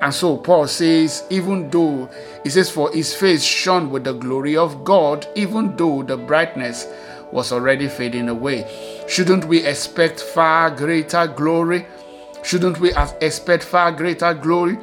And 0.00 0.12
so 0.12 0.36
Paul 0.36 0.66
says, 0.66 1.24
even 1.30 1.70
though 1.70 2.10
he 2.42 2.50
says, 2.50 2.70
for 2.70 2.90
his 2.92 3.14
face 3.14 3.42
shone 3.42 3.90
with 3.90 4.04
the 4.04 4.12
glory 4.12 4.56
of 4.56 4.84
God, 4.84 5.26
even 5.34 5.76
though 5.76 6.02
the 6.02 6.16
brightness 6.16 6.86
was 7.32 7.52
already 7.52 7.88
fading 7.88 8.28
away. 8.28 8.66
Shouldn't 9.08 9.44
we 9.46 9.64
expect 9.64 10.20
far 10.20 10.70
greater 10.70 11.26
glory? 11.26 11.86
Shouldn't 12.42 12.80
we 12.80 12.92
expect 13.20 13.64
far 13.64 13.92
greater 13.92 14.34
glory? 14.34 14.78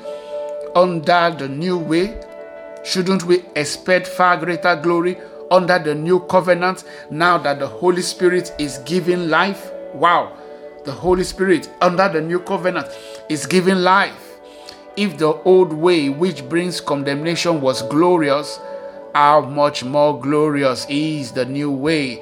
under 0.75 1.35
the 1.37 1.47
new 1.47 1.77
way? 1.77 2.19
Shouldn't 2.83 3.23
we 3.23 3.43
expect 3.55 4.07
far 4.07 4.37
greater 4.37 4.75
glory 4.75 5.17
under 5.49 5.77
the 5.79 5.93
new 5.93 6.21
covenant 6.21 6.83
now 7.09 7.37
that 7.39 7.59
the 7.59 7.67
Holy 7.67 8.01
Spirit 8.01 8.53
is 8.57 8.79
giving 8.79 9.29
life? 9.29 9.71
Wow, 9.93 10.37
the 10.83 10.91
Holy 10.91 11.23
Spirit 11.23 11.69
under 11.81 12.09
the 12.09 12.21
new 12.21 12.39
covenant 12.39 12.87
is 13.29 13.45
giving 13.45 13.77
life. 13.77 14.39
If 14.97 15.17
the 15.17 15.33
old 15.43 15.71
way, 15.71 16.09
which 16.09 16.47
brings 16.49 16.81
condemnation, 16.81 17.61
was 17.61 17.81
glorious, 17.83 18.59
how 19.13 19.41
much 19.41 19.83
more 19.83 20.19
glorious 20.19 20.85
is 20.89 21.31
the 21.31 21.45
new 21.45 21.71
way, 21.71 22.15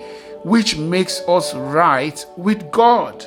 which 0.44 0.78
makes 0.78 1.22
us 1.22 1.54
right 1.54 2.24
with 2.38 2.70
God? 2.72 3.26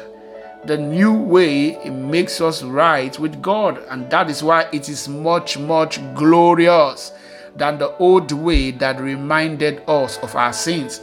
The 0.65 0.79
new 0.79 1.13
way 1.13 1.77
makes 1.91 2.41
us 2.41 2.63
right 2.63 3.19
with 3.19 3.43
God, 3.43 3.83
and 3.91 4.09
that 4.11 4.31
is 4.31 4.45
why 4.45 4.69
it 4.73 4.89
is 4.89 5.09
much, 5.09 5.59
much 5.59 5.99
glorious 6.15 7.13
than 7.57 7.79
the 7.79 7.97
old 7.97 8.31
way 8.33 8.71
that 8.71 9.01
reminded 9.01 9.83
us 9.89 10.19
of 10.19 10.37
our 10.37 10.53
sins. 10.53 11.01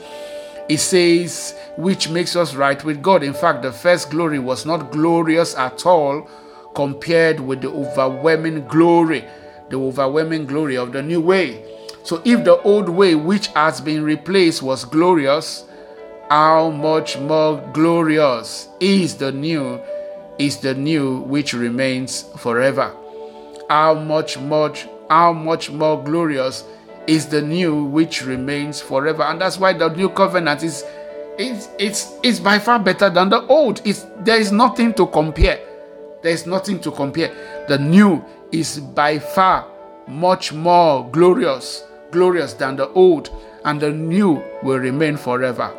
It 0.70 0.78
says, 0.80 1.56
which 1.78 2.10
makes 2.10 2.36
us 2.36 2.54
right 2.54 2.82
with 2.84 3.02
God. 3.02 3.24
In 3.24 3.34
fact, 3.34 3.64
the 3.64 3.72
first 3.72 4.12
glory 4.12 4.38
was 4.38 4.68
not 4.68 4.92
glorious 4.92 5.56
at 5.56 5.84
all 5.86 6.30
compared 6.76 7.40
with 7.40 7.62
the 7.62 7.70
overwhelming 7.70 8.68
glory, 8.68 9.26
the 9.70 9.80
overwhelming 9.80 10.46
glory 10.46 10.78
of 10.78 10.94
the 10.94 11.02
new 11.02 11.22
way. 11.22 11.66
So, 12.04 12.22
if 12.24 12.44
the 12.44 12.62
old 12.62 12.88
way, 12.88 13.16
which 13.16 13.48
has 13.48 13.82
been 13.82 14.04
replaced, 14.04 14.62
was 14.62 14.86
glorious, 14.86 15.66
how 16.30 16.70
much 16.70 17.18
more 17.18 17.58
glorious 17.74 18.70
is 18.80 19.16
the 19.16 19.32
new, 19.32 19.82
is 20.38 20.58
the 20.58 20.76
new 20.76 21.22
which 21.22 21.54
remains 21.54 22.24
forever. 22.38 22.94
How 23.70 23.96
much 23.96 24.38
much 24.38 24.88
how 25.10 25.34
much 25.34 25.72
more 25.72 26.02
glorious 26.04 26.64
is 27.10 27.26
the 27.26 27.42
new 27.42 27.86
which 27.86 28.24
remains 28.24 28.80
forever. 28.80 29.24
And 29.24 29.42
that's 29.42 29.58
why 29.58 29.74
the 29.74 29.90
new 29.90 30.10
covenant 30.10 30.62
is 30.64 30.86
it's 31.40 31.70
it's, 31.80 32.14
it's 32.22 32.40
by 32.40 32.60
far 32.60 32.80
better 32.80 33.10
than 33.10 33.30
the 33.30 33.42
old. 33.48 33.82
It's 33.84 34.06
there 34.20 34.40
is 34.40 34.52
nothing 34.52 34.94
to 34.94 35.08
compare. 35.08 35.60
There 36.22 36.32
is 36.32 36.46
nothing 36.46 36.80
to 36.82 36.92
compare. 36.92 37.66
The 37.68 37.80
new 37.80 38.24
is 38.52 38.80
by 38.80 39.20
far 39.20 39.68
much 40.08 40.54
more 40.54 41.10
glorious, 41.10 41.84
glorious 42.12 42.54
than 42.54 42.76
the 42.76 42.90
old, 42.90 43.30
and 43.66 43.80
the 43.82 43.92
new 43.92 44.44
will 44.62 44.80
remain 44.80 45.18
forever. 45.18 45.74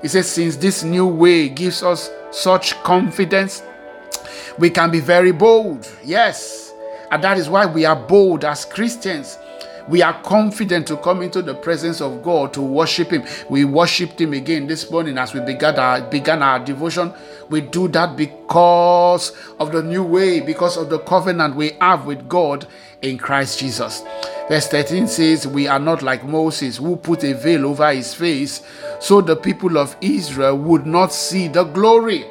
He 0.00 0.08
says, 0.08 0.30
since 0.30 0.56
this 0.56 0.82
new 0.82 1.06
way 1.06 1.48
gives 1.48 1.82
us 1.82 2.10
such 2.30 2.74
confidence, 2.82 3.62
we 4.58 4.70
can 4.70 4.90
be 4.90 5.00
very 5.00 5.32
bold. 5.32 5.90
Yes. 6.04 6.72
And 7.10 7.22
that 7.24 7.36
is 7.36 7.48
why 7.50 7.66
we 7.66 7.84
are 7.84 7.96
bold 7.96 8.44
as 8.44 8.64
Christians 8.64 9.36
we 9.90 10.02
are 10.02 10.22
confident 10.22 10.86
to 10.86 10.96
come 10.98 11.20
into 11.20 11.42
the 11.42 11.54
presence 11.54 12.00
of 12.00 12.22
God 12.22 12.54
to 12.54 12.62
worship 12.62 13.10
Him. 13.10 13.24
We 13.48 13.64
worshiped 13.64 14.20
Him 14.20 14.32
again 14.32 14.68
this 14.68 14.88
morning 14.90 15.18
as 15.18 15.34
we 15.34 15.40
began 15.40 15.78
our, 15.78 16.00
began 16.00 16.42
our 16.42 16.60
devotion. 16.60 17.12
We 17.48 17.60
do 17.60 17.88
that 17.88 18.16
because 18.16 19.32
of 19.58 19.72
the 19.72 19.82
new 19.82 20.04
way, 20.04 20.40
because 20.40 20.76
of 20.76 20.88
the 20.88 21.00
covenant 21.00 21.56
we 21.56 21.72
have 21.80 22.06
with 22.06 22.28
God 22.28 22.68
in 23.02 23.18
Christ 23.18 23.58
Jesus. 23.58 24.02
Verse 24.48 24.68
13 24.68 25.08
says, 25.08 25.46
We 25.48 25.66
are 25.66 25.80
not 25.80 26.02
like 26.02 26.24
Moses, 26.24 26.76
who 26.76 26.96
put 26.96 27.24
a 27.24 27.34
veil 27.34 27.66
over 27.66 27.92
his 27.92 28.14
face, 28.14 28.62
so 29.00 29.20
the 29.20 29.36
people 29.36 29.76
of 29.76 29.96
Israel 30.00 30.56
would 30.56 30.86
not 30.86 31.12
see 31.12 31.48
the 31.48 31.64
glory 31.64 32.26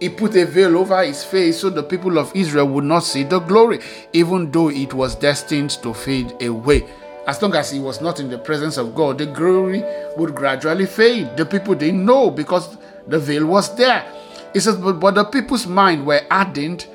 he 0.00 0.08
put 0.08 0.34
a 0.34 0.46
veil 0.46 0.78
over 0.78 1.04
his 1.04 1.22
face 1.22 1.60
so 1.60 1.68
the 1.70 1.82
people 1.82 2.18
of 2.18 2.34
Israel 2.34 2.66
would 2.68 2.84
not 2.84 3.04
see 3.04 3.22
the 3.22 3.38
glory, 3.38 3.80
even 4.12 4.50
though 4.50 4.70
it 4.70 4.94
was 4.94 5.14
destined 5.14 5.70
to 5.82 5.92
fade 5.92 6.42
away. 6.42 6.88
As 7.26 7.40
long 7.42 7.54
as 7.54 7.70
he 7.70 7.78
was 7.78 8.00
not 8.00 8.18
in 8.18 8.30
the 8.30 8.38
presence 8.38 8.78
of 8.78 8.94
God, 8.94 9.18
the 9.18 9.26
glory 9.26 9.84
would 10.16 10.34
gradually 10.34 10.86
fade. 10.86 11.36
The 11.36 11.44
people 11.44 11.74
didn't 11.74 12.04
know 12.04 12.30
because 12.30 12.78
the 13.06 13.18
veil 13.18 13.46
was 13.46 13.76
there. 13.76 14.10
He 14.54 14.60
says, 14.60 14.76
but, 14.76 14.94
but 14.94 15.14
the 15.14 15.24
people's 15.24 15.66
mind 15.66 16.06
were 16.06 16.22
hardened, 16.30 16.86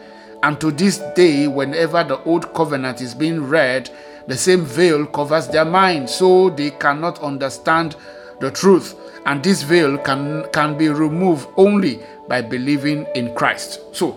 and 0.41 0.59
to 0.59 0.71
this 0.71 0.97
day, 1.15 1.47
whenever 1.47 2.03
the 2.03 2.21
old 2.23 2.53
covenant 2.53 3.01
is 3.01 3.13
being 3.13 3.43
read, 3.43 3.89
the 4.27 4.35
same 4.35 4.65
veil 4.65 5.05
covers 5.05 5.47
their 5.47 5.63
mind, 5.63 6.09
so 6.09 6.49
they 6.49 6.71
cannot 6.71 7.21
understand 7.21 7.95
the 8.39 8.51
truth. 8.51 8.95
And 9.25 9.43
this 9.43 9.63
veil 9.63 9.97
can, 9.99 10.47
can 10.51 10.77
be 10.77 10.89
removed 10.89 11.47
only 11.55 11.99
by 12.27 12.41
believing 12.41 13.05
in 13.15 13.33
Christ. 13.35 13.81
So, 13.91 14.13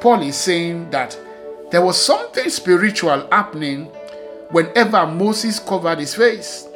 Paul 0.00 0.22
is 0.22 0.36
saying 0.36 0.90
that 0.90 1.18
there 1.70 1.84
was 1.84 2.00
something 2.00 2.48
spiritual 2.50 3.28
happening 3.30 3.86
whenever 4.50 5.06
Moses 5.06 5.58
covered 5.58 5.98
his 5.98 6.14
face. 6.14 6.68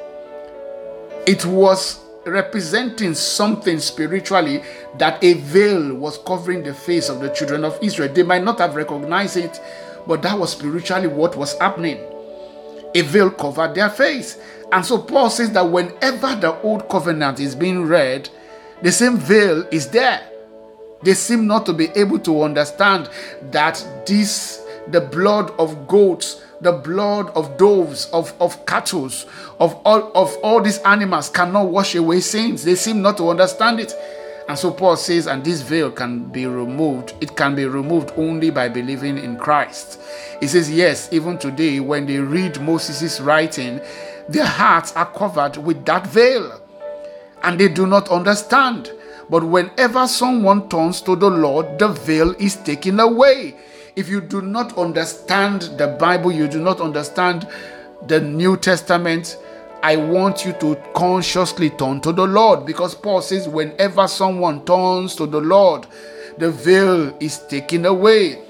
It 1.26 1.45
was 1.45 2.00
representing 2.25 3.14
something 3.14 3.78
spiritually 3.78 4.62
that 4.99 5.23
a 5.23 5.35
veil 5.35 5.95
was 5.95 6.18
covering 6.18 6.62
the 6.62 6.75
face 6.75 7.09
of 7.09 7.21
the 7.21 7.28
children 7.30 7.64
of 7.64 7.78
Israel. 7.83 8.12
They 8.12 8.23
might 8.23 8.42
not 8.42 8.59
have 8.59 8.75
recognized 8.75 9.37
it, 9.37 9.61
but 10.06 10.23
that 10.23 10.38
was 10.38 10.52
spiritually 10.52 11.09
what 11.09 11.37
was 11.37 11.59
happening. 11.59 11.99
A 12.95 13.02
veil 13.02 13.30
covered 13.30 13.75
their 13.75 13.90
face. 13.90 14.38
And 14.73 14.85
so 14.85 14.99
Paul 14.99 15.30
says 15.30 15.52
that 15.52 15.68
whenever 15.68 16.35
the 16.35 16.59
old 16.62 16.88
covenant 16.88 17.38
is 17.38 17.54
being 17.54 17.85
read, 17.85 18.28
the 18.83 18.90
same 18.90 19.16
veil 19.18 19.66
is 19.71 19.88
there. 19.88 20.28
They 21.03 21.15
seem 21.15 21.47
not 21.47 21.67
to 21.67 21.73
be 21.73 21.88
able 21.95 22.19
to 22.21 22.43
understand 22.43 23.11
that 23.50 23.85
this, 24.07 24.65
the 24.88 25.00
blood 25.00 25.50
of 25.59 25.87
goats, 25.87 26.43
the 26.61 26.73
blood 26.73 27.31
of 27.37 27.57
doves, 27.59 28.07
of, 28.12 28.33
of 28.41 28.65
cattle, 28.67 29.11
of 29.61 29.75
all 29.85 30.11
of 30.15 30.35
all 30.43 30.62
these 30.62 30.79
animals 30.79 31.29
cannot 31.29 31.69
wash 31.69 31.95
away 31.95 32.21
sins. 32.21 32.65
They 32.65 32.75
seem 32.76 33.03
not 33.03 33.19
to 33.19 33.29
understand 33.29 33.79
it. 33.81 33.95
And 34.49 34.57
so 34.57 34.71
Paul 34.71 34.97
says, 34.97 35.26
and 35.26 35.45
this 35.45 35.61
veil 35.61 35.91
can 35.91 36.25
be 36.29 36.47
removed. 36.47 37.15
It 37.21 37.37
can 37.37 37.57
be 37.57 37.65
removed 37.65 38.12
only 38.17 38.50
by 38.50 38.69
believing 38.69 39.19
in 39.19 39.37
Christ. 39.37 40.00
He 40.38 40.47
says, 40.47 40.71
yes, 40.71 41.12
even 41.12 41.37
today, 41.37 41.81
when 41.81 42.07
they 42.07 42.19
read 42.19 42.61
Moses' 42.61 43.21
writing, 43.21 43.81
their 44.29 44.47
hearts 44.47 44.93
are 44.95 45.11
covered 45.12 45.57
with 45.57 45.85
that 45.87 46.07
veil. 46.07 46.61
And 47.43 47.59
they 47.59 47.69
do 47.69 47.88
not 47.88 48.09
understand. 48.09 48.93
But 49.28 49.45
whenever 49.45 50.06
someone 50.06 50.68
turns 50.68 51.00
to 51.02 51.16
the 51.16 51.30
Lord, 51.30 51.78
the 51.78 51.88
veil 51.88 52.35
is 52.38 52.56
taken 52.56 53.00
away. 53.00 53.56
If 53.97 54.09
you 54.09 54.21
do 54.21 54.42
not 54.42 54.76
understand 54.78 55.62
the 55.78 55.97
Bible, 55.99 56.30
you 56.30 56.49
do 56.49 56.61
not 56.61 56.80
understand 56.80 57.49
the 58.06 58.21
New 58.21 58.56
Testament, 58.56 59.38
I 59.83 59.97
want 59.97 60.45
you 60.45 60.52
to 60.54 60.76
consciously 60.95 61.71
turn 61.71 62.00
to 62.02 62.12
the 62.12 62.26
Lord 62.26 62.66
because 62.66 62.95
Paul 62.95 63.23
says, 63.23 63.49
whenever 63.49 64.09
someone 64.09 64.64
turns 64.64 65.14
to 65.16 65.26
the 65.26 65.40
Lord, 65.40 65.87
the 66.38 66.50
veil 66.50 67.16
is 67.21 67.38
taken 67.47 67.87
away. 67.87 68.46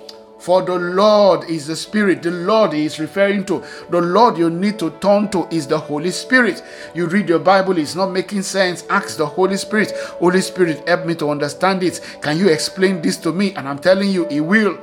For 0.47 0.63
the 0.63 0.79
Lord 0.79 1.51
is 1.51 1.67
the 1.67 1.75
Spirit. 1.75 2.23
The 2.23 2.31
Lord 2.31 2.73
is 2.73 3.01
referring 3.01 3.47
to. 3.47 3.65
The 3.91 4.01
Lord 4.01 4.39
you 4.39 4.49
need 4.49 4.79
to 4.79 4.91
turn 5.01 5.29
to 5.31 5.49
is 5.51 5.67
the 5.67 5.77
Holy 5.77 6.13
Spirit. 6.13 6.63
You 6.95 7.07
read 7.07 7.29
your 7.29 7.41
Bible, 7.41 7.79
it's 7.79 7.97
not 7.97 8.13
making 8.13 8.43
sense. 8.43 8.85
Ask 8.89 9.17
the 9.17 9.27
Holy 9.27 9.57
Spirit. 9.57 9.91
Holy 10.21 10.41
Spirit, 10.41 10.89
help 10.89 11.05
me 11.05 11.17
to 11.17 11.31
understand 11.31 11.83
it. 11.83 12.01
Can 12.23 12.39
you 12.39 12.49
explain 12.49 13.03
this 13.03 13.17
to 13.17 13.33
me? 13.33 13.57
And 13.57 13.69
I'm 13.69 13.81
telling 13.81 14.09
you, 14.09 14.25
He 14.29 14.41
will. 14.41 14.79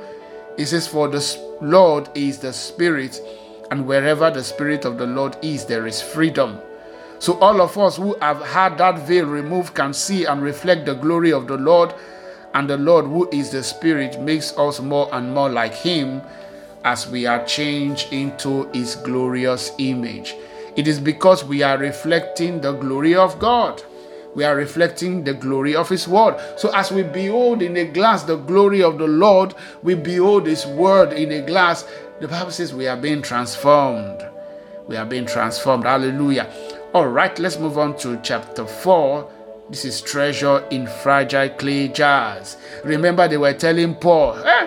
He 0.58 0.66
says, 0.66 0.86
For 0.86 1.08
the 1.08 1.24
Lord 1.62 2.10
is 2.14 2.40
the 2.40 2.52
Spirit, 2.52 3.18
and 3.70 3.86
wherever 3.86 4.30
the 4.30 4.44
Spirit 4.44 4.84
of 4.84 4.98
the 4.98 5.06
Lord 5.06 5.38
is, 5.40 5.64
there 5.64 5.86
is 5.86 6.02
freedom. 6.02 6.58
So, 7.20 7.38
all 7.38 7.62
of 7.62 7.78
us 7.78 7.96
who 7.96 8.18
have 8.20 8.42
had 8.42 8.76
that 8.76 8.98
veil 9.06 9.24
removed 9.24 9.74
can 9.74 9.94
see 9.94 10.26
and 10.26 10.42
reflect 10.42 10.84
the 10.84 10.94
glory 10.94 11.32
of 11.32 11.46
the 11.46 11.56
Lord 11.56 11.94
and 12.54 12.70
the 12.70 12.76
Lord, 12.76 13.06
who 13.06 13.28
is 13.30 13.50
the 13.50 13.62
Spirit, 13.62 14.20
makes 14.20 14.56
us 14.56 14.80
more 14.80 15.12
and 15.12 15.34
more 15.34 15.50
like 15.50 15.74
Him 15.74 16.22
as 16.84 17.08
we 17.08 17.26
are 17.26 17.44
changed 17.44 18.12
into 18.12 18.70
His 18.72 18.94
glorious 18.96 19.72
image. 19.78 20.36
It 20.76 20.86
is 20.86 21.00
because 21.00 21.44
we 21.44 21.62
are 21.62 21.76
reflecting 21.76 22.60
the 22.60 22.72
glory 22.72 23.16
of 23.16 23.38
God. 23.40 23.82
We 24.34 24.44
are 24.44 24.56
reflecting 24.56 25.24
the 25.24 25.34
glory 25.34 25.74
of 25.74 25.88
His 25.88 26.06
Word. 26.08 26.40
So, 26.56 26.70
as 26.74 26.90
we 26.90 27.02
behold 27.02 27.60
in 27.60 27.76
a 27.76 27.84
glass 27.84 28.22
the 28.22 28.36
glory 28.36 28.82
of 28.82 28.98
the 28.98 29.06
Lord, 29.06 29.54
we 29.82 29.94
behold 29.94 30.46
His 30.46 30.64
Word 30.66 31.12
in 31.12 31.32
a 31.32 31.42
glass. 31.42 31.86
The 32.20 32.28
Bible 32.28 32.50
says 32.52 32.72
we 32.72 32.86
are 32.86 32.96
being 32.96 33.22
transformed. 33.22 34.24
We 34.86 34.96
are 34.96 35.06
being 35.06 35.26
transformed. 35.26 35.84
Hallelujah. 35.84 36.48
All 36.92 37.08
right, 37.08 37.36
let's 37.40 37.58
move 37.58 37.78
on 37.78 37.96
to 37.98 38.20
chapter 38.22 38.64
4 38.64 39.28
this 39.70 39.84
is 39.84 40.00
treasure 40.00 40.64
in 40.70 40.86
fragile 40.86 41.48
clay 41.50 41.88
jars. 41.88 42.56
Remember, 42.84 43.26
they 43.26 43.36
were 43.36 43.54
telling 43.54 43.94
Paul, 43.94 44.36
eh, 44.44 44.66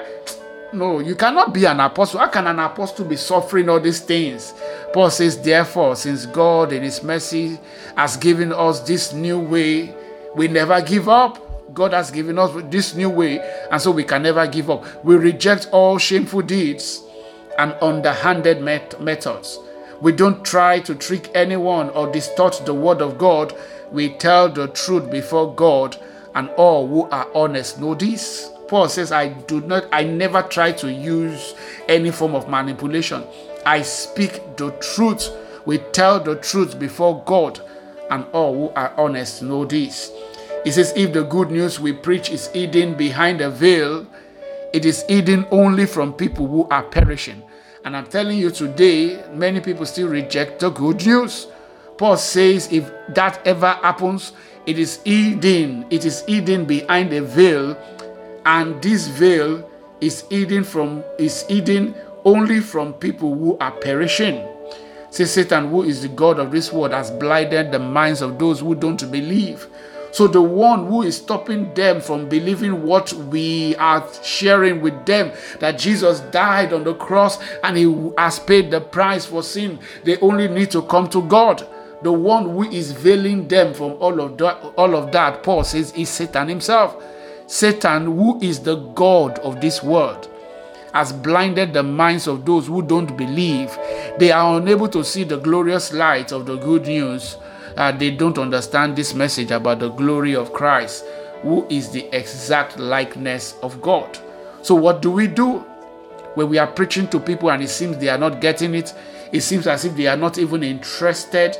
no, 0.73 0.99
you 0.99 1.15
cannot 1.15 1.53
be 1.53 1.65
an 1.65 1.79
apostle. 1.79 2.19
How 2.19 2.27
can 2.27 2.47
an 2.47 2.59
apostle 2.59 3.05
be 3.05 3.15
suffering 3.15 3.69
all 3.69 3.79
these 3.79 3.99
things? 3.99 4.53
Paul 4.93 5.09
says, 5.09 5.41
therefore, 5.41 5.95
since 5.95 6.25
God 6.25 6.73
in 6.73 6.83
His 6.83 7.03
mercy 7.03 7.59
has 7.95 8.17
given 8.17 8.51
us 8.51 8.81
this 8.81 9.13
new 9.13 9.39
way, 9.39 9.95
we 10.35 10.47
never 10.47 10.81
give 10.81 11.07
up. 11.07 11.43
God 11.73 11.93
has 11.93 12.09
given 12.11 12.39
us 12.39 12.51
this 12.69 12.95
new 12.95 13.09
way, 13.09 13.39
and 13.71 13.79
so 13.81 13.91
we 13.91 14.03
can 14.03 14.23
never 14.23 14.47
give 14.47 14.69
up. 14.69 15.03
We 15.05 15.15
reject 15.15 15.69
all 15.71 15.97
shameful 15.97 16.41
deeds 16.41 17.03
and 17.59 17.73
underhanded 17.81 18.61
met- 18.61 18.99
methods. 19.01 19.59
We 20.01 20.11
don't 20.11 20.45
try 20.45 20.79
to 20.81 20.93
trick 20.93 21.31
anyone 21.33 21.89
or 21.89 22.11
distort 22.11 22.61
the 22.65 22.73
word 22.73 23.01
of 23.01 23.17
God. 23.17 23.57
We 23.91 24.09
tell 24.09 24.49
the 24.49 24.67
truth 24.67 25.09
before 25.09 25.55
God, 25.55 25.97
and 26.35 26.49
all 26.51 26.87
who 26.87 27.03
are 27.09 27.27
honest 27.33 27.79
know 27.79 27.95
this. 27.95 28.51
Paul 28.67 28.89
says, 28.89 29.11
I 29.11 29.29
do 29.29 29.61
not, 29.61 29.85
I 29.91 30.03
never 30.03 30.43
try 30.43 30.71
to 30.73 30.91
use 30.91 31.55
any 31.87 32.11
form 32.11 32.35
of 32.35 32.49
manipulation. 32.49 33.23
I 33.65 33.81
speak 33.81 34.57
the 34.57 34.71
truth. 34.81 35.29
We 35.65 35.79
tell 35.79 36.19
the 36.19 36.35
truth 36.35 36.77
before 36.77 37.23
God, 37.25 37.59
and 38.11 38.25
all 38.33 38.53
who 38.53 38.69
are 38.75 38.93
honest 38.97 39.41
know 39.41 39.65
this. 39.65 40.11
He 40.63 40.71
says, 40.71 40.93
If 40.95 41.13
the 41.13 41.23
good 41.23 41.49
news 41.49 41.79
we 41.79 41.93
preach 41.93 42.29
is 42.29 42.47
hidden 42.47 42.95
behind 42.95 43.41
a 43.41 43.49
veil, 43.49 44.05
it 44.73 44.85
is 44.85 45.03
hidden 45.03 45.47
only 45.49 45.85
from 45.85 46.13
people 46.13 46.47
who 46.47 46.67
are 46.69 46.83
perishing. 46.83 47.41
And 47.87 47.95
I'm 47.95 48.07
telling 48.07 48.37
you 48.37 48.51
today, 48.51 49.23
many 49.31 49.61
people 49.61 49.85
still 49.85 50.09
reject 50.09 50.59
the 50.59 50.69
good 50.69 51.05
news. 51.05 51.47
Paul 51.97 52.17
says, 52.17 52.67
if 52.69 52.91
that 53.15 53.39
ever 53.47 53.69
happens, 53.81 54.33
it 54.65 54.77
is 54.77 54.99
hidden. 55.05 55.85
It 55.89 56.03
is 56.03 56.19
hidden 56.23 56.65
behind 56.65 57.13
a 57.13 57.21
veil, 57.21 57.77
and 58.45 58.81
this 58.81 59.07
veil 59.07 59.71
is 60.01 60.25
hidden 60.29 60.65
from 60.65 61.01
is 61.17 61.43
hidden 61.43 61.95
only 62.25 62.59
from 62.59 62.91
people 62.91 63.33
who 63.33 63.57
are 63.59 63.71
perishing. 63.71 64.45
Say 65.09 65.23
Satan, 65.23 65.69
who 65.69 65.83
is 65.83 66.01
the 66.01 66.09
God 66.09 66.39
of 66.39 66.51
this 66.51 66.73
world, 66.73 66.91
has 66.91 67.09
blinded 67.09 67.71
the 67.71 67.79
minds 67.79 68.21
of 68.21 68.37
those 68.37 68.59
who 68.59 68.75
don't 68.75 69.09
believe. 69.09 69.65
So 70.17 70.25
the 70.25 70.41
one 70.41 70.87
who 70.87 71.03
is 71.03 71.17
stopping 71.17 71.71
them 71.75 72.01
from 72.01 72.27
believing 72.27 72.81
what 72.81 73.13
we 73.13 73.75
are 73.75 74.03
sharing 74.23 74.81
with 74.81 75.05
them 75.05 75.31
that 75.59 75.77
Jesus 75.77 76.21
died 76.31 76.73
on 76.73 76.83
the 76.83 76.95
cross 76.95 77.37
and 77.63 77.77
he 77.77 78.11
has 78.17 78.39
paid 78.39 78.71
the 78.71 78.81
price 78.81 79.27
for 79.27 79.43
sin, 79.43 79.77
they 80.05 80.17
only 80.17 80.47
need 80.47 80.71
to 80.71 80.81
come 80.81 81.07
to 81.11 81.21
God. 81.21 81.67
The 82.01 82.11
one 82.11 82.45
who 82.45 82.63
is 82.63 82.93
veiling 82.93 83.47
them 83.47 83.75
from 83.75 83.91
all 83.99 84.19
of 84.19 84.39
that, 84.39 84.55
all 84.75 84.95
of 84.95 85.11
that, 85.11 85.43
Paul 85.43 85.63
says, 85.63 85.93
is 85.93 86.09
Satan 86.09 86.47
himself. 86.47 86.99
Satan, 87.45 88.05
who 88.05 88.41
is 88.41 88.59
the 88.61 88.77
God 88.95 89.37
of 89.37 89.61
this 89.61 89.83
world, 89.83 90.31
has 90.95 91.13
blinded 91.13 91.73
the 91.73 91.83
minds 91.83 92.25
of 92.25 92.43
those 92.43 92.65
who 92.65 92.81
don't 92.81 93.15
believe. 93.15 93.77
They 94.17 94.31
are 94.31 94.57
unable 94.57 94.87
to 94.89 95.03
see 95.03 95.25
the 95.25 95.37
glorious 95.37 95.93
light 95.93 96.31
of 96.31 96.47
the 96.47 96.57
good 96.57 96.87
news 96.87 97.37
uh, 97.77 97.91
they 97.91 98.11
don't 98.11 98.39
understand 98.39 98.95
this 98.95 99.13
message 99.13 99.51
about 99.51 99.79
the 99.79 99.89
glory 99.89 100.35
of 100.35 100.51
Christ, 100.51 101.05
who 101.43 101.65
is 101.69 101.91
the 101.91 102.05
exact 102.15 102.79
likeness 102.79 103.55
of 103.61 103.79
God. 103.81 104.17
So, 104.63 104.73
what 104.73 105.01
do 105.01 105.11
we 105.11 105.27
do 105.27 105.59
when 106.33 106.49
we 106.49 106.57
are 106.57 106.67
preaching 106.67 107.07
to 107.09 107.19
people 107.19 107.51
and 107.51 107.61
it 107.61 107.69
seems 107.69 107.97
they 107.97 108.09
are 108.09 108.17
not 108.17 108.41
getting 108.41 108.73
it? 108.73 108.93
It 109.31 109.41
seems 109.41 109.67
as 109.67 109.85
if 109.85 109.95
they 109.95 110.07
are 110.07 110.17
not 110.17 110.39
even 110.39 110.63
interested. 110.63 111.55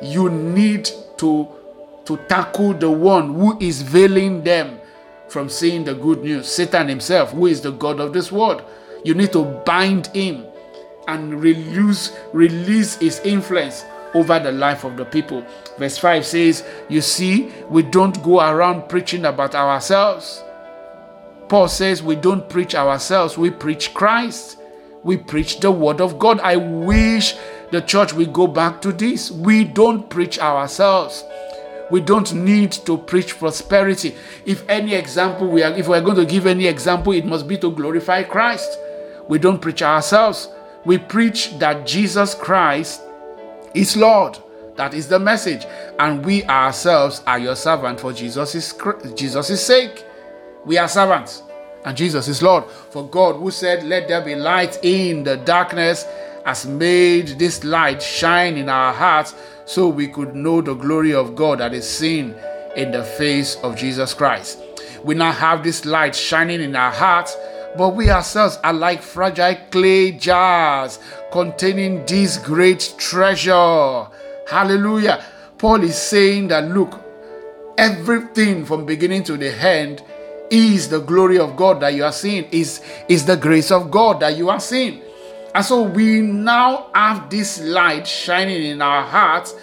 You 0.00 0.30
need 0.30 0.88
to, 1.18 1.48
to 2.06 2.16
tackle 2.28 2.72
the 2.72 2.90
one 2.90 3.34
who 3.34 3.58
is 3.60 3.82
veiling 3.82 4.42
them 4.44 4.80
from 5.28 5.50
seeing 5.50 5.84
the 5.84 5.94
good 5.94 6.22
news. 6.22 6.48
Satan 6.48 6.88
himself, 6.88 7.32
who 7.32 7.46
is 7.46 7.60
the 7.60 7.72
God 7.72 8.00
of 8.00 8.14
this 8.14 8.32
world. 8.32 8.62
You 9.04 9.14
need 9.14 9.32
to 9.32 9.44
bind 9.66 10.06
him 10.08 10.46
and 11.06 11.42
release, 11.42 12.16
release 12.32 12.96
his 12.96 13.20
influence 13.20 13.84
over 14.14 14.38
the 14.38 14.52
life 14.52 14.84
of 14.84 14.96
the 14.96 15.04
people. 15.04 15.44
Verse 15.78 15.98
5 15.98 16.26
says, 16.26 16.64
You 16.88 17.00
see, 17.00 17.50
we 17.68 17.82
don't 17.82 18.22
go 18.22 18.40
around 18.40 18.88
preaching 18.88 19.24
about 19.24 19.54
ourselves. 19.54 20.42
Paul 21.48 21.68
says, 21.68 22.02
We 22.02 22.16
don't 22.16 22.48
preach 22.48 22.74
ourselves, 22.74 23.38
we 23.38 23.50
preach 23.50 23.94
Christ. 23.94 24.58
We 25.04 25.16
preach 25.16 25.60
the 25.60 25.70
word 25.70 26.00
of 26.00 26.18
God. 26.18 26.40
I 26.40 26.56
wish 26.56 27.34
the 27.70 27.80
church 27.80 28.12
will 28.12 28.26
go 28.26 28.46
back 28.46 28.82
to 28.82 28.92
this. 28.92 29.30
We 29.30 29.64
don't 29.64 30.10
preach 30.10 30.38
ourselves. 30.38 31.24
We 31.90 32.00
don't 32.00 32.32
need 32.34 32.72
to 32.72 32.98
preach 32.98 33.38
prosperity. 33.38 34.14
If 34.44 34.68
any 34.68 34.94
example 34.94 35.48
we 35.48 35.62
are, 35.62 35.72
if 35.72 35.88
we 35.88 35.96
are 35.96 36.02
going 36.02 36.16
to 36.16 36.26
give 36.26 36.46
any 36.46 36.66
example, 36.66 37.12
it 37.12 37.24
must 37.24 37.48
be 37.48 37.56
to 37.58 37.70
glorify 37.70 38.22
Christ. 38.24 38.78
We 39.28 39.38
don't 39.38 39.60
preach 39.60 39.82
ourselves. 39.82 40.48
We 40.84 40.98
preach 40.98 41.58
that 41.58 41.86
Jesus 41.86 42.34
Christ 42.34 43.00
is 43.74 43.96
Lord. 43.96 44.38
That 44.76 44.94
is 44.94 45.08
the 45.08 45.18
message. 45.18 45.66
And 45.98 46.24
we 46.24 46.44
ourselves 46.44 47.22
are 47.26 47.38
your 47.38 47.56
servant 47.56 48.00
for 48.00 48.12
Jesus' 48.12 48.74
Jesus' 49.14 49.66
sake. 49.66 50.04
We 50.64 50.78
are 50.78 50.88
servants. 50.88 51.42
And 51.84 51.96
Jesus 51.96 52.28
is 52.28 52.42
Lord. 52.42 52.64
For 52.90 53.08
God, 53.08 53.36
who 53.36 53.50
said, 53.50 53.84
Let 53.84 54.08
there 54.08 54.20
be 54.20 54.34
light 54.34 54.78
in 54.84 55.24
the 55.24 55.36
darkness, 55.36 56.04
has 56.44 56.66
made 56.66 57.38
this 57.38 57.64
light 57.64 58.02
shine 58.02 58.56
in 58.56 58.68
our 58.68 58.92
hearts 58.92 59.34
so 59.64 59.88
we 59.88 60.08
could 60.08 60.34
know 60.34 60.62
the 60.62 60.74
glory 60.74 61.14
of 61.14 61.34
God 61.34 61.58
that 61.60 61.74
is 61.74 61.88
seen 61.88 62.34
in 62.76 62.90
the 62.92 63.04
face 63.04 63.56
of 63.56 63.76
Jesus 63.76 64.14
Christ. 64.14 64.58
We 65.04 65.14
now 65.14 65.32
have 65.32 65.62
this 65.62 65.84
light 65.84 66.14
shining 66.14 66.60
in 66.60 66.74
our 66.74 66.90
hearts 66.90 67.36
but 67.76 67.90
we 67.90 68.10
ourselves 68.10 68.58
are 68.64 68.72
like 68.72 69.02
fragile 69.02 69.56
clay 69.70 70.12
jars 70.12 70.98
containing 71.30 72.04
this 72.06 72.38
great 72.38 72.94
treasure. 72.98 74.06
Hallelujah. 74.48 75.24
Paul 75.58 75.82
is 75.82 75.96
saying 75.96 76.48
that 76.48 76.68
look, 76.68 77.00
everything 77.76 78.64
from 78.64 78.86
beginning 78.86 79.24
to 79.24 79.36
the 79.36 79.52
end 79.54 80.02
is 80.50 80.88
the 80.88 81.00
glory 81.00 81.38
of 81.38 81.56
God 81.56 81.80
that 81.80 81.94
you 81.94 82.04
are 82.04 82.12
seeing, 82.12 82.44
is, 82.50 82.80
is 83.08 83.26
the 83.26 83.36
grace 83.36 83.70
of 83.70 83.90
God 83.90 84.20
that 84.20 84.36
you 84.36 84.48
are 84.50 84.60
seeing. 84.60 85.02
And 85.54 85.64
so 85.64 85.82
we 85.82 86.20
now 86.20 86.90
have 86.94 87.30
this 87.30 87.60
light 87.60 88.06
shining 88.06 88.62
in 88.64 88.80
our 88.80 89.02
hearts, 89.02 89.54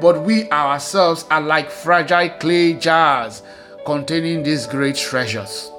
but 0.00 0.22
we 0.22 0.50
ourselves 0.50 1.24
are 1.30 1.40
like 1.40 1.70
fragile 1.70 2.28
clay 2.38 2.74
jars 2.74 3.42
containing 3.86 4.42
these 4.42 4.66
great 4.66 4.96
treasures. 4.96 5.70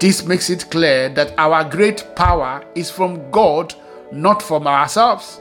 This 0.00 0.24
makes 0.24 0.50
it 0.50 0.70
clear 0.70 1.08
that 1.10 1.34
our 1.38 1.64
great 1.64 2.04
power 2.16 2.64
is 2.74 2.90
from 2.90 3.30
God, 3.30 3.74
not 4.12 4.42
from 4.42 4.66
ourselves. 4.66 5.40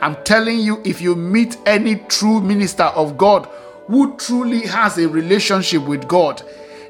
I'm 0.00 0.16
telling 0.24 0.60
you, 0.60 0.80
if 0.84 1.00
you 1.00 1.14
meet 1.14 1.56
any 1.66 1.96
true 2.08 2.40
minister 2.40 2.84
of 2.84 3.16
God 3.16 3.46
who 3.86 4.16
truly 4.16 4.62
has 4.66 4.98
a 4.98 5.08
relationship 5.08 5.82
with 5.82 6.08
God, 6.08 6.42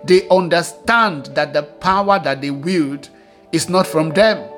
they 0.05 0.29
understand 0.29 1.27
that 1.27 1.53
the 1.53 1.63
power 1.63 2.19
that 2.19 2.41
they 2.41 2.51
wield 2.51 3.09
is 3.53 3.69
not 3.69 3.87
from 3.87 4.11
them, 4.11 4.49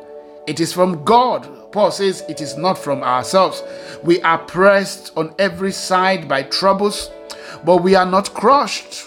it 0.47 0.61
is 0.61 0.73
from 0.73 1.05
God. 1.05 1.49
Paul 1.73 1.91
says 1.91 2.23
it 2.29 2.41
is 2.41 2.57
not 2.57 2.79
from 2.79 3.03
ourselves. 3.03 3.63
We 4.03 4.23
are 4.23 4.39
pressed 4.39 5.13
on 5.17 5.35
every 5.39 5.73
side 5.73 6.29
by 6.29 6.45
troubles, 6.45 7.11
but 7.65 7.83
we 7.83 7.95
are 7.95 8.07
not 8.07 8.33
crushed. 8.33 9.06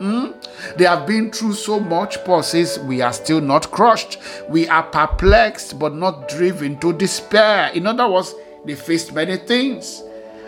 Mm? 0.00 0.76
They 0.76 0.84
have 0.84 1.06
been 1.06 1.30
through 1.30 1.54
so 1.54 1.80
much. 1.80 2.22
Paul 2.24 2.42
says, 2.42 2.78
We 2.80 3.00
are 3.00 3.12
still 3.12 3.40
not 3.40 3.70
crushed. 3.70 4.18
We 4.48 4.68
are 4.68 4.84
perplexed, 4.84 5.78
but 5.78 5.94
not 5.94 6.28
driven 6.28 6.78
to 6.80 6.92
despair. 6.92 7.70
In 7.74 7.86
other 7.86 8.08
words, 8.08 8.34
they 8.64 8.74
faced 8.74 9.12
many 9.12 9.36
things. 9.36 10.02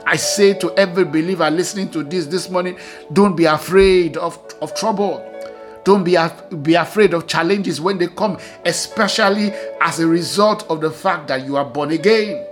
I 0.06 0.16
say 0.16 0.54
to 0.54 0.72
every 0.76 1.04
believer 1.04 1.50
listening 1.50 1.90
to 1.90 2.02
this 2.02 2.26
this 2.26 2.48
morning, 2.48 2.78
don't 3.12 3.36
be 3.36 3.44
afraid 3.44 4.16
of, 4.16 4.38
of 4.60 4.74
trouble. 4.74 5.26
Don't 5.84 6.04
be, 6.04 6.16
be 6.62 6.74
afraid 6.74 7.14
of 7.14 7.26
challenges 7.26 7.80
when 7.80 7.98
they 7.98 8.06
come, 8.08 8.38
especially 8.64 9.52
as 9.80 9.98
a 9.98 10.06
result 10.06 10.68
of 10.70 10.80
the 10.80 10.90
fact 10.90 11.28
that 11.28 11.46
you 11.46 11.56
are 11.56 11.64
born 11.64 11.90
again. 11.90 12.46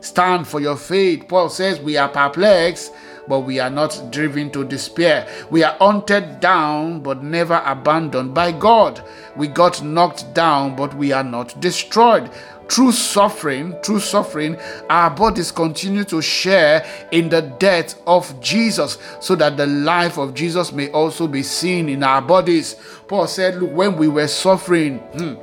Stand 0.00 0.46
for 0.46 0.60
your 0.60 0.76
faith. 0.76 1.26
Paul 1.28 1.48
says, 1.48 1.80
We 1.80 1.96
are 1.96 2.08
perplexed, 2.08 2.92
but 3.28 3.40
we 3.40 3.58
are 3.58 3.70
not 3.70 4.08
driven 4.10 4.50
to 4.50 4.64
despair. 4.64 5.26
We 5.50 5.64
are 5.64 5.76
hunted 5.78 6.40
down, 6.40 7.00
but 7.00 7.22
never 7.22 7.62
abandoned 7.64 8.34
by 8.34 8.52
God. 8.52 9.02
We 9.36 9.48
got 9.48 9.82
knocked 9.82 10.32
down, 10.34 10.76
but 10.76 10.94
we 10.94 11.12
are 11.12 11.24
not 11.24 11.60
destroyed. 11.60 12.30
Through 12.68 12.92
suffering, 12.92 13.74
through 13.84 14.00
suffering, 14.00 14.56
our 14.90 15.10
bodies 15.10 15.52
continue 15.52 16.02
to 16.04 16.20
share 16.20 16.84
in 17.12 17.28
the 17.28 17.42
death 17.42 18.00
of 18.08 18.40
Jesus, 18.40 18.98
so 19.20 19.36
that 19.36 19.56
the 19.56 19.66
life 19.66 20.18
of 20.18 20.34
Jesus 20.34 20.72
may 20.72 20.90
also 20.90 21.28
be 21.28 21.44
seen 21.44 21.88
in 21.88 22.02
our 22.02 22.20
bodies. 22.20 22.74
Paul 23.06 23.28
said, 23.28 23.56
Look, 23.56 23.72
when 23.72 23.96
we 23.96 24.08
were 24.08 24.26
suffering, 24.26 24.98
hmm, 24.98 25.34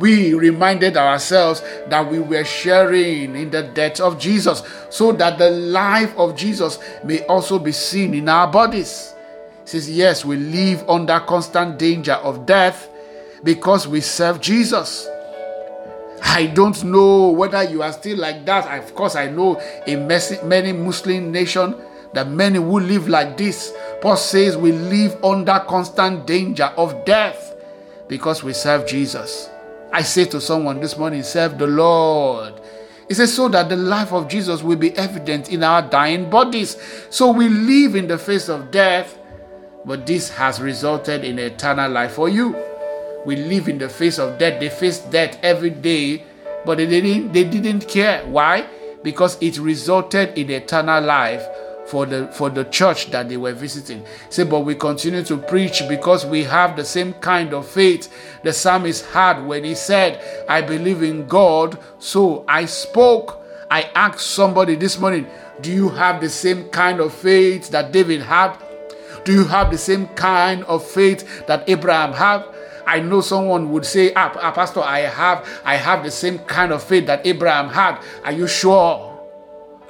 we 0.00 0.32
reminded 0.32 0.96
ourselves 0.96 1.62
that 1.88 2.10
we 2.10 2.18
were 2.18 2.44
sharing 2.44 3.36
in 3.36 3.50
the 3.50 3.62
death 3.62 4.00
of 4.00 4.18
Jesus 4.18 4.62
so 4.88 5.12
that 5.12 5.38
the 5.38 5.50
life 5.50 6.16
of 6.16 6.34
Jesus 6.34 6.78
may 7.04 7.24
also 7.26 7.58
be 7.58 7.70
seen 7.70 8.14
in 8.14 8.28
our 8.28 8.50
bodies. 8.50 9.14
Says, 9.66 9.90
Yes, 9.90 10.24
we 10.24 10.36
live 10.36 10.88
under 10.88 11.20
constant 11.20 11.78
danger 11.78 12.14
of 12.14 12.46
death 12.46 12.88
because 13.44 13.86
we 13.86 14.00
serve 14.00 14.40
Jesus. 14.40 15.06
I 16.22 16.46
don't 16.46 16.82
know 16.84 17.30
whether 17.30 17.62
you 17.62 17.82
are 17.82 17.92
still 17.92 18.18
like 18.18 18.44
that. 18.46 18.82
Of 18.82 18.94
course, 18.94 19.16
I 19.16 19.30
know 19.30 19.60
in 19.86 20.06
many 20.06 20.72
Muslim 20.72 21.30
nations 21.30 21.76
that 22.14 22.28
many 22.28 22.58
who 22.58 22.80
live 22.80 23.06
like 23.08 23.36
this. 23.36 23.72
Paul 24.00 24.16
says 24.16 24.56
we 24.56 24.72
live 24.72 25.22
under 25.22 25.62
constant 25.68 26.26
danger 26.26 26.72
of 26.76 27.04
death 27.04 27.54
because 28.08 28.42
we 28.42 28.54
serve 28.54 28.86
Jesus. 28.86 29.48
I 29.92 30.02
say 30.02 30.24
to 30.26 30.40
someone 30.40 30.80
this 30.80 30.96
morning, 30.96 31.22
serve 31.22 31.58
the 31.58 31.66
Lord. 31.66 32.60
He 33.08 33.14
says, 33.14 33.34
so 33.34 33.48
that 33.48 33.68
the 33.68 33.76
life 33.76 34.12
of 34.12 34.28
Jesus 34.28 34.62
will 34.62 34.76
be 34.76 34.96
evident 34.96 35.50
in 35.50 35.64
our 35.64 35.82
dying 35.82 36.30
bodies. 36.30 36.76
So 37.10 37.32
we 37.32 37.48
live 37.48 37.96
in 37.96 38.06
the 38.06 38.18
face 38.18 38.48
of 38.48 38.70
death, 38.70 39.18
but 39.84 40.06
this 40.06 40.30
has 40.30 40.60
resulted 40.60 41.24
in 41.24 41.38
eternal 41.38 41.90
life 41.90 42.12
for 42.12 42.28
you. 42.28 42.56
We 43.26 43.36
live 43.36 43.68
in 43.68 43.78
the 43.78 43.88
face 43.88 44.18
of 44.18 44.38
death. 44.38 44.60
They 44.60 44.68
face 44.68 44.98
death 44.98 45.38
every 45.42 45.70
day, 45.70 46.24
but 46.64 46.78
they 46.78 46.86
didn't, 46.86 47.32
they 47.32 47.44
didn't 47.44 47.88
care. 47.88 48.24
Why? 48.26 48.66
Because 49.02 49.36
it 49.42 49.58
resulted 49.58 50.38
in 50.38 50.50
eternal 50.50 51.02
life 51.02 51.44
for 51.90 52.06
the 52.06 52.28
for 52.28 52.48
the 52.50 52.64
church 52.64 53.10
that 53.10 53.28
they 53.28 53.36
were 53.36 53.52
visiting. 53.52 54.04
Say, 54.28 54.44
but 54.44 54.60
we 54.60 54.76
continue 54.76 55.24
to 55.24 55.36
preach 55.36 55.82
because 55.88 56.24
we 56.24 56.44
have 56.44 56.76
the 56.76 56.84
same 56.84 57.14
kind 57.14 57.52
of 57.52 57.66
faith 57.66 58.08
the 58.44 58.52
psalmist 58.52 59.06
had 59.06 59.44
when 59.44 59.64
he 59.64 59.74
said, 59.74 60.22
I 60.48 60.62
believe 60.62 61.02
in 61.02 61.26
God, 61.26 61.78
so 61.98 62.44
I 62.46 62.66
spoke. 62.66 63.38
I 63.72 63.90
asked 63.94 64.26
somebody 64.26 64.74
this 64.74 64.98
morning, 64.98 65.26
do 65.60 65.72
you 65.72 65.88
have 65.90 66.20
the 66.20 66.28
same 66.28 66.68
kind 66.70 67.00
of 67.00 67.12
faith 67.14 67.70
that 67.70 67.92
David 67.92 68.22
had? 68.22 68.56
Do 69.24 69.32
you 69.32 69.44
have 69.44 69.70
the 69.70 69.78
same 69.78 70.06
kind 70.08 70.64
of 70.64 70.84
faith 70.84 71.46
that 71.46 71.68
Abraham 71.68 72.12
had? 72.12 72.44
I 72.86 73.00
know 73.00 73.20
someone 73.20 73.70
would 73.70 73.86
say, 73.86 74.12
ah, 74.14 74.32
ah, 74.40 74.50
Pastor, 74.50 74.80
I 74.80 75.00
have, 75.00 75.46
I 75.64 75.76
have 75.76 76.02
the 76.02 76.10
same 76.10 76.38
kind 76.40 76.72
of 76.72 76.82
faith 76.82 77.06
that 77.06 77.24
Abraham 77.24 77.68
had. 77.68 78.00
Are 78.24 78.32
you 78.32 78.48
sure? 78.48 79.09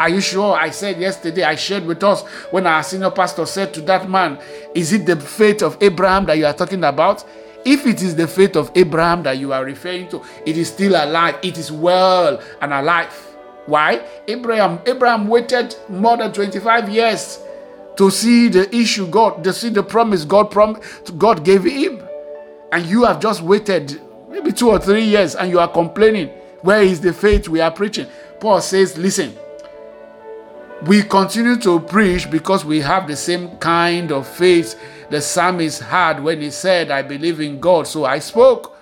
Are 0.00 0.08
you 0.08 0.22
sure? 0.22 0.56
I 0.56 0.70
said 0.70 0.98
yesterday, 0.98 1.42
I 1.42 1.56
shared 1.56 1.84
with 1.84 2.02
us 2.02 2.22
when 2.50 2.66
our 2.66 2.82
senior 2.82 3.10
pastor 3.10 3.44
said 3.44 3.74
to 3.74 3.82
that 3.82 4.08
man, 4.08 4.40
Is 4.74 4.94
it 4.94 5.04
the 5.04 5.14
faith 5.14 5.62
of 5.62 5.76
Abraham 5.82 6.24
that 6.24 6.38
you 6.38 6.46
are 6.46 6.54
talking 6.54 6.82
about? 6.84 7.22
If 7.66 7.86
it 7.86 8.00
is 8.00 8.16
the 8.16 8.26
faith 8.26 8.56
of 8.56 8.72
Abraham 8.74 9.22
that 9.24 9.36
you 9.36 9.52
are 9.52 9.62
referring 9.62 10.08
to, 10.08 10.22
it 10.46 10.56
is 10.56 10.68
still 10.68 10.92
alive. 10.92 11.36
It 11.42 11.58
is 11.58 11.70
well 11.70 12.40
and 12.62 12.72
alive. 12.72 13.12
Why? 13.66 14.02
Abraham, 14.26 14.80
Abraham 14.86 15.28
waited 15.28 15.76
more 15.90 16.16
than 16.16 16.32
25 16.32 16.88
years 16.88 17.38
to 17.96 18.10
see 18.10 18.48
the 18.48 18.74
issue 18.74 19.06
God, 19.06 19.44
to 19.44 19.52
see 19.52 19.68
the 19.68 19.82
promise 19.82 20.24
God 20.24 20.50
prom- 20.50 20.80
God 21.18 21.44
gave 21.44 21.64
him. 21.64 22.02
And 22.72 22.86
you 22.86 23.04
have 23.04 23.20
just 23.20 23.42
waited 23.42 24.00
maybe 24.30 24.50
two 24.50 24.70
or 24.70 24.78
three 24.78 25.04
years 25.04 25.34
and 25.34 25.50
you 25.50 25.58
are 25.60 25.68
complaining. 25.68 26.28
Where 26.62 26.80
is 26.80 27.02
the 27.02 27.12
faith 27.12 27.48
we 27.48 27.60
are 27.60 27.70
preaching? 27.70 28.06
Paul 28.40 28.62
says, 28.62 28.96
Listen, 28.96 29.36
we 30.86 31.02
continue 31.02 31.56
to 31.56 31.80
preach 31.80 32.30
because 32.30 32.64
we 32.64 32.80
have 32.80 33.06
the 33.06 33.16
same 33.16 33.56
kind 33.58 34.10
of 34.12 34.26
faith 34.26 34.80
the 35.10 35.20
psalmist 35.20 35.82
had 35.82 36.22
when 36.22 36.40
he 36.40 36.50
said, 36.50 36.90
I 36.90 37.02
believe 37.02 37.40
in 37.40 37.60
God, 37.60 37.86
so 37.86 38.04
I 38.04 38.18
spoke. 38.18 38.76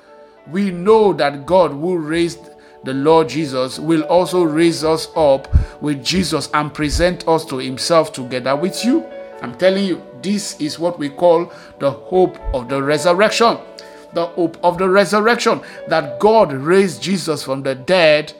We 0.50 0.70
know 0.70 1.12
that 1.14 1.44
God 1.44 1.72
who 1.72 1.98
raised 1.98 2.50
the 2.84 2.94
Lord 2.94 3.28
Jesus 3.28 3.78
will 3.78 4.02
also 4.04 4.44
raise 4.44 4.84
us 4.84 5.08
up 5.16 5.48
with 5.82 6.04
Jesus 6.04 6.48
and 6.54 6.72
present 6.72 7.26
us 7.26 7.44
to 7.46 7.58
himself 7.58 8.12
together 8.12 8.54
with 8.54 8.84
you. 8.84 9.04
I'm 9.42 9.56
telling 9.56 9.84
you, 9.84 10.02
this 10.22 10.60
is 10.60 10.78
what 10.78 10.98
we 10.98 11.08
call 11.08 11.52
the 11.80 11.90
hope 11.90 12.38
of 12.54 12.68
the 12.68 12.82
resurrection. 12.82 13.58
The 14.14 14.26
hope 14.26 14.56
of 14.64 14.78
the 14.78 14.88
resurrection 14.88 15.60
that 15.88 16.18
God 16.18 16.52
raised 16.52 17.02
Jesus 17.02 17.42
from 17.42 17.62
the 17.62 17.74
dead 17.74 18.32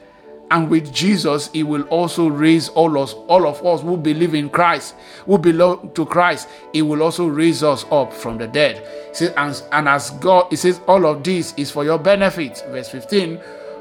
and 0.50 0.70
with 0.70 0.92
Jesus, 0.92 1.50
He 1.52 1.62
will 1.62 1.82
also 1.84 2.28
raise 2.28 2.68
all 2.70 2.98
us, 2.98 3.12
all 3.28 3.46
of 3.46 3.64
us 3.64 3.82
who 3.82 3.96
believe 3.96 4.34
in 4.34 4.48
Christ, 4.48 4.94
who 5.26 5.38
belong 5.38 5.92
to 5.92 6.06
Christ. 6.06 6.48
He 6.72 6.82
will 6.82 7.02
also 7.02 7.26
raise 7.26 7.62
us 7.62 7.84
up 7.90 8.12
from 8.12 8.38
the 8.38 8.46
dead. 8.46 8.86
says, 9.14 9.32
and, 9.36 9.62
and 9.72 9.88
as 9.88 10.10
God, 10.10 10.46
He 10.50 10.56
says, 10.56 10.80
all 10.86 11.06
of 11.06 11.22
this 11.22 11.54
is 11.56 11.70
for 11.70 11.84
your 11.84 11.98
benefit. 11.98 12.64
Verse 12.68 12.88
15. 12.88 13.40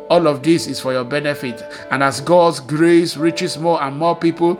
All 0.09 0.27
of 0.27 0.41
this 0.43 0.67
is 0.67 0.79
for 0.79 0.93
your 0.93 1.03
benefit. 1.03 1.61
And 1.91 2.01
as 2.01 2.21
God's 2.21 2.59
grace 2.59 3.17
reaches 3.17 3.57
more 3.57 3.81
and 3.81 3.97
more 3.97 4.15
people, 4.15 4.59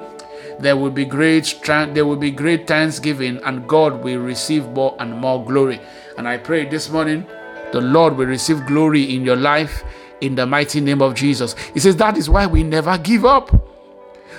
there 0.60 0.76
will 0.76 0.92
be 0.92 1.06
great 1.06 1.60
there 1.66 2.06
will 2.06 2.16
be 2.16 2.32
great 2.32 2.68
thanksgiving, 2.68 3.40
and 3.44 3.68
God 3.68 4.04
will 4.04 4.20
receive 4.20 4.68
more 4.70 4.96
and 5.00 5.14
more 5.14 5.44
glory. 5.44 5.80
And 6.18 6.28
I 6.28 6.38
pray 6.38 6.68
this 6.68 6.90
morning, 6.90 7.26
the 7.72 7.82
Lord 7.82 8.18
will 8.18 8.26
receive 8.26 8.66
glory 8.66 9.16
in 9.16 9.24
your 9.24 9.36
life 9.36 9.84
in 10.22 10.36
the 10.36 10.46
mighty 10.46 10.82
name 10.82 11.02
of 11.02 11.16
Jesus. 11.16 11.56
He 11.74 11.80
says 11.80 11.96
that 11.98 12.18
is 12.18 12.30
why 12.30 12.46
we 12.46 12.64
never 12.64 12.98
give 12.98 13.26
up. 13.26 13.52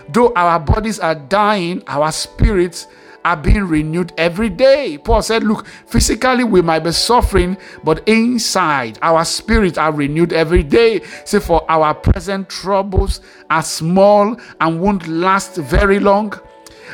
Though 0.08 0.32
our 0.34 0.58
bodies 0.58 0.98
are 0.98 1.14
dying, 1.14 1.82
our 1.86 2.10
spirits 2.12 2.86
are 3.24 3.36
being 3.36 3.64
renewed 3.64 4.12
every 4.16 4.48
day. 4.48 4.96
Paul 4.98 5.22
said, 5.22 5.44
Look, 5.44 5.66
physically 5.86 6.44
we 6.44 6.62
might 6.62 6.80
be 6.80 6.92
suffering, 6.92 7.58
but 7.84 8.06
inside 8.08 8.98
our 9.02 9.24
spirits 9.24 9.76
are 9.76 9.92
renewed 9.92 10.32
every 10.32 10.62
day. 10.62 11.02
Say, 11.24 11.40
For 11.40 11.70
our 11.70 11.94
present 11.94 12.48
troubles 12.48 13.20
are 13.50 13.62
small 13.62 14.36
and 14.60 14.80
won't 14.80 15.06
last 15.06 15.56
very 15.56 15.98
long. 15.98 16.32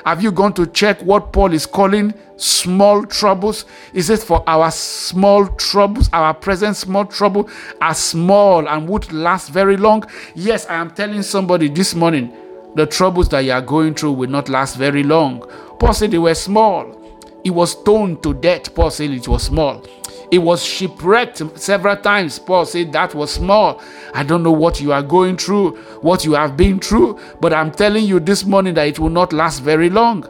Have 0.05 0.23
you 0.23 0.33
gone 0.33 0.53
to 0.55 0.67
check 0.67 1.01
what 1.03 1.33
Paul 1.33 1.53
is 1.53 1.67
calling 1.67 2.15
small 2.37 3.05
troubles? 3.05 3.65
He 3.93 4.03
says, 4.03 4.25
For 4.25 4.43
our 4.47 4.71
small 4.71 5.47
troubles, 5.47 6.09
our 6.13 6.35
present 6.35 6.77
small 6.77 7.05
trouble 7.07 7.49
are 7.81 7.95
small 7.95 8.69
and 8.69 8.89
would 8.89 9.13
last 9.13 9.51
very 9.51 9.77
long. 9.77 10.05
Yes, 10.35 10.67
I 10.67 10.75
am 10.75 10.91
telling 10.91 11.23
somebody 11.23 11.69
this 11.69 11.95
morning, 11.95 12.33
the 12.75 12.87
troubles 12.87 13.29
that 13.31 13.41
you 13.41 13.53
are 13.53 13.61
going 13.63 13.95
through 13.95 14.13
will 14.13 14.31
not 14.31 14.49
last 14.49 14.77
very 14.77 15.03
long. 15.03 15.41
Paul 15.79 15.95
said 15.95 16.11
they 16.11 16.19
were 16.19 16.35
small. 16.35 17.01
He 17.45 17.51
was 17.51 17.73
stoned 17.73 18.23
to 18.23 18.35
death. 18.35 18.75
Paul 18.75 18.91
said 18.91 19.11
it 19.11 19.29
was 19.29 19.45
small. 19.45 19.85
He 20.35 20.39
was 20.39 20.65
shipwrecked 20.65 21.41
several 21.57 21.97
times. 21.97 22.41
Paul 22.41 22.67
said 22.67 22.93
that 22.93 23.15
was 23.15 23.33
small. 23.33 23.81
I 24.15 24.25
don't 24.25 24.43
know 24.43 24.51
what 24.51 24.81
you 24.81 24.91
are 24.91 25.01
going 25.01 25.37
through, 25.37 25.77
what 26.01 26.25
you 26.25 26.33
have 26.33 26.57
been 26.57 26.81
through, 26.81 27.21
but 27.41 27.55
I'm 27.55 27.71
telling 27.71 28.05
you 28.05 28.19
this 28.19 28.45
morning 28.45 28.75
that 28.75 28.89
it 28.89 28.99
will 28.99 29.11
not 29.11 29.33
last 29.33 29.63
very 29.63 29.89
long. 29.89 30.29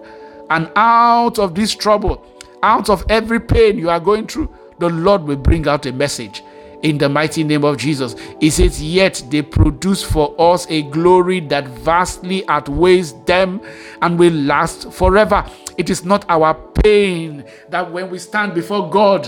And 0.51 0.71
out 0.77 1.39
of 1.39 1.55
this 1.55 1.75
trouble, 1.75 2.23
out 2.63 2.91
of 2.91 3.03
every 3.09 3.41
pain 3.41 3.79
you 3.79 3.89
are 3.89 3.99
going 3.99 4.27
through, 4.27 4.55
the 4.79 4.91
Lord 4.91 5.23
will 5.23 5.39
bring 5.39 5.67
out 5.67 5.87
a 5.87 5.93
message 5.95 6.43
in 6.83 6.99
the 6.99 7.09
mighty 7.09 7.43
name 7.43 7.65
of 7.65 7.79
Jesus. 7.79 8.15
He 8.41 8.51
says, 8.51 8.83
Yet 8.83 9.25
they 9.31 9.41
produce 9.41 10.03
for 10.03 10.39
us 10.39 10.67
a 10.69 10.83
glory 10.83 11.41
that 11.41 11.67
vastly 11.67 12.47
outweighs 12.47 13.15
them 13.25 13.63
and 14.03 14.19
will 14.19 14.35
last 14.35 14.93
forever. 14.93 15.47
It 15.79 15.89
is 15.89 16.05
not 16.05 16.27
our 16.29 16.53
pain 16.83 17.47
that 17.71 17.91
when 17.91 18.11
we 18.11 18.19
stand 18.19 18.53
before 18.53 18.91
God, 18.91 19.27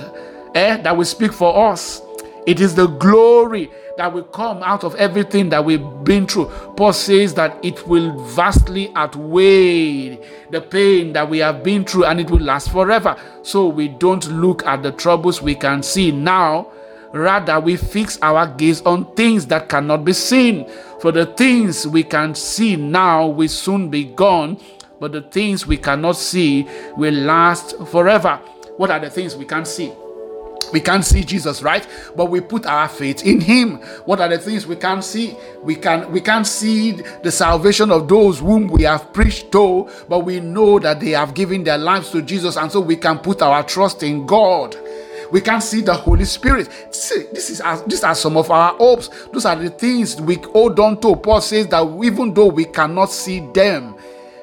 eh, 0.57 0.77
that 0.79 0.97
will 0.97 1.05
speak 1.05 1.33
for 1.33 1.71
us. 1.71 2.01
It 2.47 2.61
is 2.61 2.75
the 2.75 2.87
glory 2.87 3.71
that 3.97 4.13
will 4.13 4.23
come 4.25 4.63
out 4.63 4.85
of 4.85 4.95
everything 4.97 5.49
that 5.51 5.65
we've 5.65 5.85
been 6.05 6.27
through. 6.27 6.47
Paul 6.77 6.93
says 6.93 7.35
that 7.35 7.59
it 7.65 7.87
will 7.87 8.17
vastly 8.29 8.93
outweigh 8.95 10.17
the 10.51 10.61
pain 10.61 11.13
that 11.15 11.29
we 11.29 11.39
have 11.39 11.65
been 11.65 11.85
through 11.85 12.05
and 12.05 12.21
it 12.21 12.31
will 12.31 12.41
last 12.41 12.71
forever. 12.71 13.17
So 13.43 13.67
we 13.69 13.89
don't 13.89 14.27
look 14.31 14.65
at 14.65 14.83
the 14.83 14.93
troubles 14.93 15.43
we 15.43 15.55
can 15.55 15.83
see 15.83 16.13
now. 16.13 16.71
Rather, 17.13 17.59
we 17.59 17.77
fix 17.77 18.19
our 18.23 18.47
gaze 18.47 18.83
on 18.83 19.13
things 19.15 19.47
that 19.47 19.69
cannot 19.69 20.05
be 20.05 20.13
seen. 20.13 20.71
For 21.01 21.13
the 21.13 21.27
things 21.27 21.87
we 21.87 22.03
can 22.03 22.35
see 22.35 22.77
now 22.77 23.27
will 23.27 23.49
soon 23.49 23.91
be 23.91 24.05
gone, 24.05 24.61
but 25.01 25.13
the 25.13 25.23
things 25.23 25.67
we 25.67 25.79
cannot 25.79 26.17
see 26.17 26.67
will 26.97 27.15
last 27.15 27.77
forever. 27.89 28.37
What 28.77 28.91
are 28.91 29.01
the 29.01 29.11
things 29.11 29.35
we 29.37 29.47
can't 29.47 29.67
see? 29.67 29.93
We 30.73 30.81
can't 30.81 31.05
see 31.05 31.23
jesus 31.23 31.63
right 31.63 31.87
but 32.17 32.27
we 32.27 32.41
put 32.41 32.67
our 32.67 32.89
faith 32.89 33.25
in 33.25 33.41
him 33.41 33.77
what 34.05 34.21
are 34.21 34.29
the 34.29 34.39
things 34.39 34.67
we 34.67 34.77
can't 34.77 35.05
see 35.05 35.37
we 35.63 35.75
can 35.75 36.11
we 36.11 36.21
can't 36.21 36.47
see 36.47 36.93
the 37.23 37.31
salvation 37.31 37.91
of 37.91 38.09
those 38.09 38.41
whom 38.41 38.67
we 38.69 38.83
have 38.83 39.13
preached 39.13 39.53
to 39.53 39.89
but 40.09 40.21
we 40.21 40.41
know 40.41 40.79
that 40.79 41.01
they 41.01 41.11
have 41.11 41.35
given 41.35 41.63
their 41.63 41.79
lives 41.79 42.11
to 42.11 42.23
jesus 42.23 42.57
and 42.57 42.71
so 42.71 42.81
we 42.81 42.97
can 42.97 43.19
put 43.19 43.43
our 43.43 43.63
trust 43.63 44.03
in 44.03 44.27
god 44.27 44.77
we 45.31 45.41
can't 45.41 45.63
see 45.63 45.81
the 45.81 45.95
Holy 45.95 46.25
Spirit. 46.25 46.69
See, 46.95 47.25
this 47.33 47.51
is 47.51 47.63
these 47.87 48.05
are 48.05 48.15
some 48.15 48.37
of 48.37 48.51
our 48.51 48.75
hopes. 48.75 49.11
Those 49.33 49.45
are 49.45 49.57
the 49.57 49.71
things 49.71 50.21
we 50.21 50.37
hold 50.37 50.79
on 50.79 51.01
to. 51.01 51.17
Paul 51.17 51.41
says 51.41 51.67
that 51.69 51.83
even 52.05 52.33
though 52.33 52.47
we 52.47 52.65
cannot 52.65 53.11
see 53.11 53.41
them, 53.53 53.97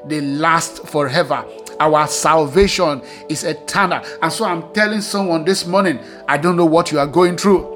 they 0.05 0.19
last 0.19 0.85
forever. 0.87 1.45
Our 1.79 2.07
salvation 2.07 3.01
is 3.29 3.43
eternal. 3.43 4.03
And 4.21 4.31
so 4.31 4.45
I'm 4.45 4.71
telling 4.73 5.01
someone 5.01 5.45
this 5.45 5.65
morning, 5.65 5.99
I 6.27 6.37
don't 6.37 6.55
know 6.55 6.65
what 6.65 6.91
you 6.91 6.99
are 6.99 7.07
going 7.07 7.37
through. 7.37 7.73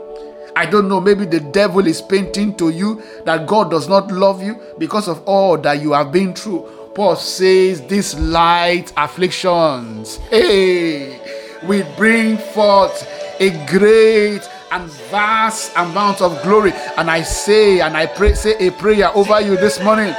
I 0.56 0.66
don't 0.66 0.90
know, 0.90 1.00
maybe 1.00 1.26
the 1.26 1.40
devil 1.40 1.86
is 1.86 2.02
painting 2.02 2.56
to 2.56 2.70
you 2.70 3.04
that 3.26 3.46
God 3.46 3.70
does 3.70 3.88
not 3.88 4.12
love 4.12 4.42
you 4.42 4.60
because 4.80 5.08
of 5.08 5.24
all 5.28 5.56
that 5.60 5.82
you 5.84 5.92
have 5.92 6.12
been 6.12 6.34
through. 6.34 6.68
Paul 6.96 7.16
says, 7.16 7.86
These 7.86 8.16
light 8.16 8.92
afflictions, 8.98 10.18
hey, 10.32 11.22
will 11.62 11.86
bring 11.96 12.40
forth 12.40 13.08
a 13.40 13.52
great 13.68 14.42
and 14.72 14.90
vast 15.12 15.74
amount 15.76 16.22
of 16.22 16.42
glory. 16.42 16.74
And 16.98 17.12
I 17.12 17.22
say, 17.22 17.82
and 17.82 17.96
I 17.96 18.08
pray, 18.08 18.34
say 18.34 18.56
a 18.68 18.72
prayer 18.72 19.16
over 19.16 19.40
you 19.40 19.58
this 19.58 19.80
morning. 19.84 20.16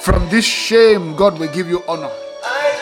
From 0.00 0.28
this 0.28 0.44
shame, 0.44 1.14
God 1.14 1.38
will 1.38 1.52
give 1.52 1.68
you 1.68 1.84
honor 1.86 2.10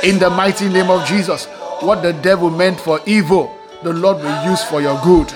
in 0.04 0.18
the 0.18 0.30
mighty 0.30 0.68
name 0.68 0.90
of 0.90 1.06
Jesus. 1.06 1.46
What 1.80 2.02
the 2.02 2.12
devil 2.12 2.50
meant 2.50 2.78
for 2.80 3.00
evil, 3.06 3.56
the 3.82 3.92
Lord 3.92 4.18
will 4.18 4.44
use 4.50 4.62
for 4.64 4.80
your 4.80 5.00
good. 5.02 5.32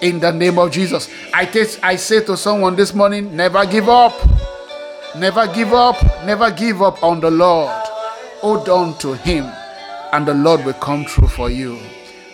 in 0.00 0.18
the 0.18 0.32
name 0.32 0.58
of 0.58 0.70
Jesus. 0.70 1.08
I, 1.32 1.96
say 1.96 2.24
to 2.24 2.36
someone 2.36 2.76
this 2.76 2.94
morning, 2.94 3.36
never 3.36 3.64
give 3.66 3.88
up. 3.88 4.14
Never 5.16 5.46
give 5.48 5.72
up. 5.72 6.02
Never 6.24 6.50
give 6.50 6.82
up 6.82 7.02
on 7.02 7.20
the 7.20 7.30
Lord. 7.30 7.70
Hold 8.40 8.68
on 8.68 8.96
to 8.98 9.14
Him, 9.14 9.44
and 10.12 10.26
the 10.26 10.34
Lord 10.34 10.64
will 10.64 10.72
come 10.74 11.04
true 11.04 11.28
for 11.28 11.50
you. 11.50 11.78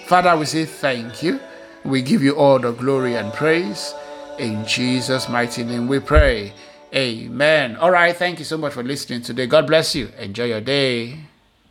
Father, 0.07 0.37
we 0.37 0.47
say 0.47 0.65
thank 0.65 1.23
you. 1.23 1.41
We 1.85 2.03
give 2.03 2.23
you 2.23 2.37
all 2.37 2.59
the 2.59 2.73
glory 2.73 3.17
and 3.17 3.33
praise. 3.33 3.95
In 4.39 4.65
Jesus' 4.67 5.29
mighty 5.29 5.65
name 5.65 5.89
we 5.89 5.99
pray. 5.99 6.53
Amen. 6.95 7.77
All 7.77 7.91
right. 7.91 8.15
Thank 8.15 8.39
you 8.39 8.45
so 8.45 8.57
much 8.57 8.73
for 8.73 8.83
listening 8.83 9.23
today. 9.23 9.47
God 9.47 9.67
bless 9.67 9.95
you. 9.95 10.11
Enjoy 10.19 10.45
your 10.45 10.61
day. 10.61 11.19